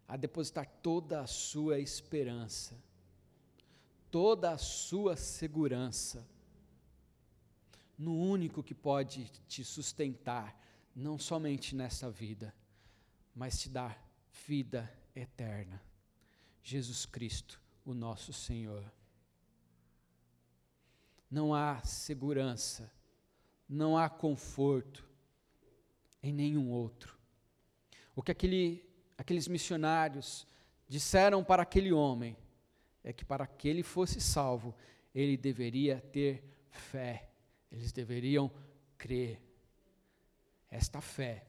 a 0.07 0.17
depositar 0.17 0.67
toda 0.83 1.21
a 1.21 1.27
sua 1.27 1.79
esperança, 1.79 2.77
toda 4.11 4.51
a 4.51 4.59
sua 4.59 5.17
segurança 5.17 6.27
no 8.01 8.17
único 8.17 8.63
que 8.63 8.75
pode 8.75 9.31
te 9.47 9.63
sustentar, 9.63 10.59
não 10.97 11.19
somente 11.19 11.77
nessa 11.77 12.11
vida, 12.11 12.55
mas 13.35 13.61
te 13.61 13.69
dar 13.69 14.03
vida 14.47 14.91
eterna. 15.15 15.83
Jesus 16.63 17.05
Cristo, 17.05 17.61
o 17.85 17.93
nosso 17.93 18.33
Senhor. 18.33 18.91
Não 21.31 21.55
há 21.55 21.83
segurança, 21.83 22.91
não 23.69 23.99
há 23.99 24.09
conforto, 24.09 25.10
em 26.23 26.33
nenhum 26.33 26.71
outro. 26.71 27.19
O 28.15 28.23
que 28.23 28.33
aquele, 28.33 28.85
aqueles 29.17 29.49
missionários 29.49 30.47
disseram 30.89 31.43
para 31.43 31.63
aquele 31.63 31.93
homem 31.93 32.37
é 33.03 33.13
que 33.13 33.25
para 33.25 33.47
que 33.47 33.69
ele 33.69 33.83
fosse 33.83 34.21
salvo, 34.21 34.75
ele 35.15 35.37
deveria 35.37 36.01
ter 36.13 36.45
fé, 36.71 37.31
eles 37.71 37.93
deveriam 37.93 38.51
crer. 38.99 39.41
Esta 40.71 41.01
fé 41.01 41.47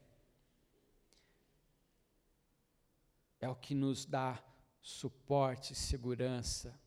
é 3.39 3.49
o 3.49 3.55
que 3.55 3.75
nos 3.75 4.05
dá 4.05 4.41
suporte, 4.81 5.75
segurança, 5.75 6.79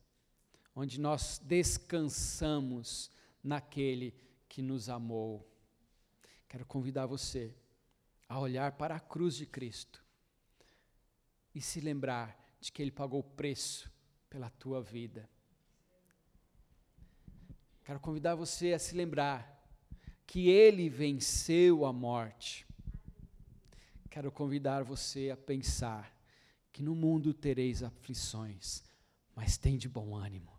onde 0.75 0.99
nós 0.99 1.39
descansamos 1.43 3.11
naquele 3.43 4.13
que 4.49 4.61
nos 4.61 4.89
amou. 4.89 5.47
Quero 6.47 6.65
convidar 6.65 7.05
você 7.05 7.53
a 8.27 8.39
olhar 8.39 8.73
para 8.73 8.95
a 8.95 8.99
cruz 8.99 9.35
de 9.35 9.45
Cristo 9.45 10.03
e 11.53 11.61
se 11.61 11.79
lembrar 11.79 12.37
de 12.59 12.71
que 12.71 12.81
Ele 12.81 12.91
pagou 12.91 13.19
o 13.19 13.23
preço 13.23 13.91
pela 14.29 14.49
tua 14.49 14.81
vida. 14.81 15.29
Quero 17.83 17.99
convidar 17.99 18.35
você 18.35 18.73
a 18.73 18.79
se 18.79 18.95
lembrar 18.95 19.63
que 20.25 20.49
Ele 20.49 20.89
venceu 20.89 21.85
a 21.85 21.93
morte. 21.93 22.65
Quero 24.09 24.31
convidar 24.31 24.83
você 24.83 25.29
a 25.29 25.37
pensar 25.37 26.15
que 26.71 26.81
no 26.81 26.95
mundo 26.95 27.33
tereis 27.33 27.83
aflições, 27.83 28.83
mas 29.35 29.57
tem 29.57 29.77
de 29.77 29.87
bom 29.87 30.15
ânimo. 30.15 30.51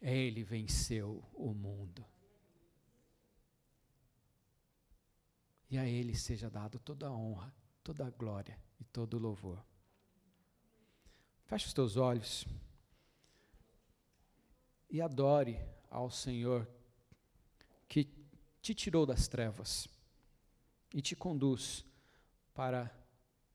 Ele 0.00 0.42
venceu 0.42 1.24
o 1.32 1.54
mundo. 1.54 2.04
E 5.72 5.78
a 5.78 5.86
Ele 5.86 6.14
seja 6.14 6.50
dado 6.50 6.78
toda 6.78 7.06
a 7.06 7.10
honra, 7.10 7.50
toda 7.82 8.06
a 8.06 8.10
glória 8.10 8.58
e 8.78 8.84
todo 8.84 9.14
o 9.14 9.18
louvor. 9.18 9.64
Feche 11.46 11.66
os 11.66 11.72
teus 11.72 11.96
olhos 11.96 12.46
e 14.90 15.00
adore 15.00 15.58
ao 15.88 16.10
Senhor 16.10 16.68
que 17.88 18.04
te 18.60 18.74
tirou 18.74 19.06
das 19.06 19.28
trevas 19.28 19.88
e 20.92 21.00
te 21.00 21.16
conduz 21.16 21.82
para 22.52 22.94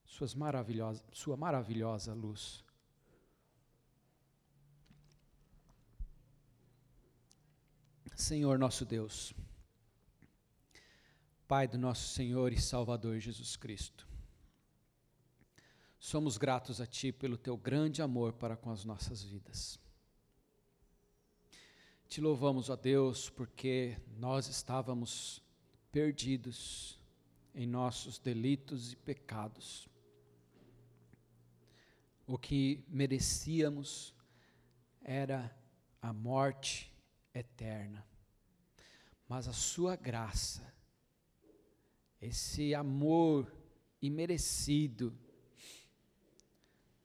suas 0.03 0.33
maravilhosa, 0.33 1.03
sua 1.13 1.37
maravilhosa 1.37 2.15
luz. 2.15 2.65
Senhor 8.15 8.57
nosso 8.57 8.83
Deus, 8.83 9.35
Pai 11.47 11.65
do 11.65 11.77
nosso 11.77 12.09
Senhor 12.09 12.51
e 12.51 12.59
Salvador 12.59 13.19
Jesus 13.19 13.55
Cristo. 13.55 14.05
Somos 15.97 16.37
gratos 16.37 16.81
a 16.81 16.85
Ti 16.85 17.13
pelo 17.13 17.37
Teu 17.37 17.55
grande 17.55 18.01
amor 18.01 18.33
para 18.33 18.57
com 18.57 18.69
as 18.69 18.83
nossas 18.83 19.23
vidas. 19.23 19.79
Te 22.09 22.19
louvamos, 22.19 22.69
ó 22.69 22.75
Deus, 22.75 23.29
porque 23.29 23.97
nós 24.17 24.49
estávamos 24.49 25.41
perdidos 25.89 26.99
em 27.55 27.65
nossos 27.65 28.19
delitos 28.19 28.91
e 28.91 28.97
pecados. 28.97 29.87
O 32.27 32.37
que 32.37 32.83
merecíamos 32.89 34.13
era 35.01 35.57
a 36.01 36.11
morte 36.11 36.91
eterna. 37.33 38.05
Mas 39.29 39.47
a 39.47 39.53
Sua 39.53 39.95
graça, 39.95 40.75
esse 42.21 42.73
amor 42.73 43.51
imerecido 44.01 45.17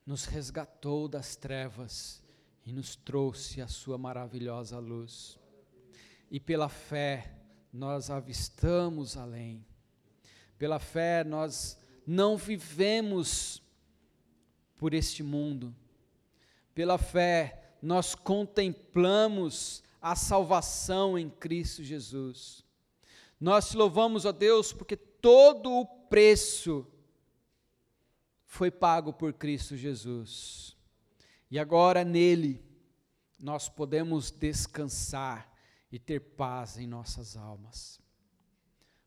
nos 0.05 0.25
resgatou 0.25 1.09
das 1.09 1.37
trevas 1.37 2.23
e 2.65 2.73
nos 2.73 2.97
trouxe 2.97 3.61
a 3.61 3.69
sua 3.69 3.99
maravilhosa 3.99 4.79
luz. 4.79 5.39
E 6.31 6.41
pela 6.41 6.69
fé 6.69 7.39
nós 7.73 8.11
avistamos 8.11 9.17
além. 9.17 9.65
Pela 10.59 10.79
fé 10.79 11.25
nós 11.25 11.79
não 12.07 12.37
vivemos 12.37 13.63
por 14.77 14.95
este 14.95 15.23
mundo. 15.23 15.75
Pela 16.75 16.99
fé 16.99 17.77
nós 17.81 18.15
contemplamos 18.15 19.83
a 20.01 20.17
salvação 20.17 21.19
em 21.19 21.29
Cristo 21.29 21.83
Jesus. 21.83 22.62
Nós 23.43 23.71
te 23.71 23.77
louvamos, 23.77 24.25
ó 24.25 24.31
Deus, 24.31 24.73
porque 24.73 24.97
todo 24.97 25.73
o 25.73 25.85
preço 25.85 26.87
foi 28.45 28.71
pago 28.71 29.13
por 29.13 29.33
Cristo 29.33 29.77
Jesus. 29.77 30.77
E 31.51 31.59
agora 31.59 32.05
nele 32.05 32.65
nós 33.41 33.69
podemos 33.69 34.31
descansar 34.31 35.53
e 35.91 35.99
ter 35.99 36.21
paz 36.21 36.79
em 36.79 36.87
nossas 36.87 37.37
almas. 37.37 38.01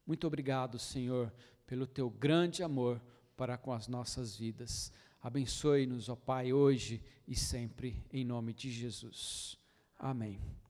Muito 0.05 0.27
obrigado, 0.27 0.77
Senhor, 0.77 1.33
pelo 1.65 1.87
teu 1.87 2.09
grande 2.09 2.61
amor 2.61 3.01
para 3.37 3.57
com 3.57 3.71
as 3.71 3.87
nossas 3.87 4.35
vidas. 4.35 4.91
Abençoe-nos, 5.21 6.09
ó 6.09 6.15
Pai, 6.17 6.51
hoje 6.51 7.01
e 7.25 7.37
sempre, 7.37 8.05
em 8.11 8.25
nome 8.25 8.53
de 8.53 8.69
Jesus. 8.69 9.57
Amém. 9.97 10.64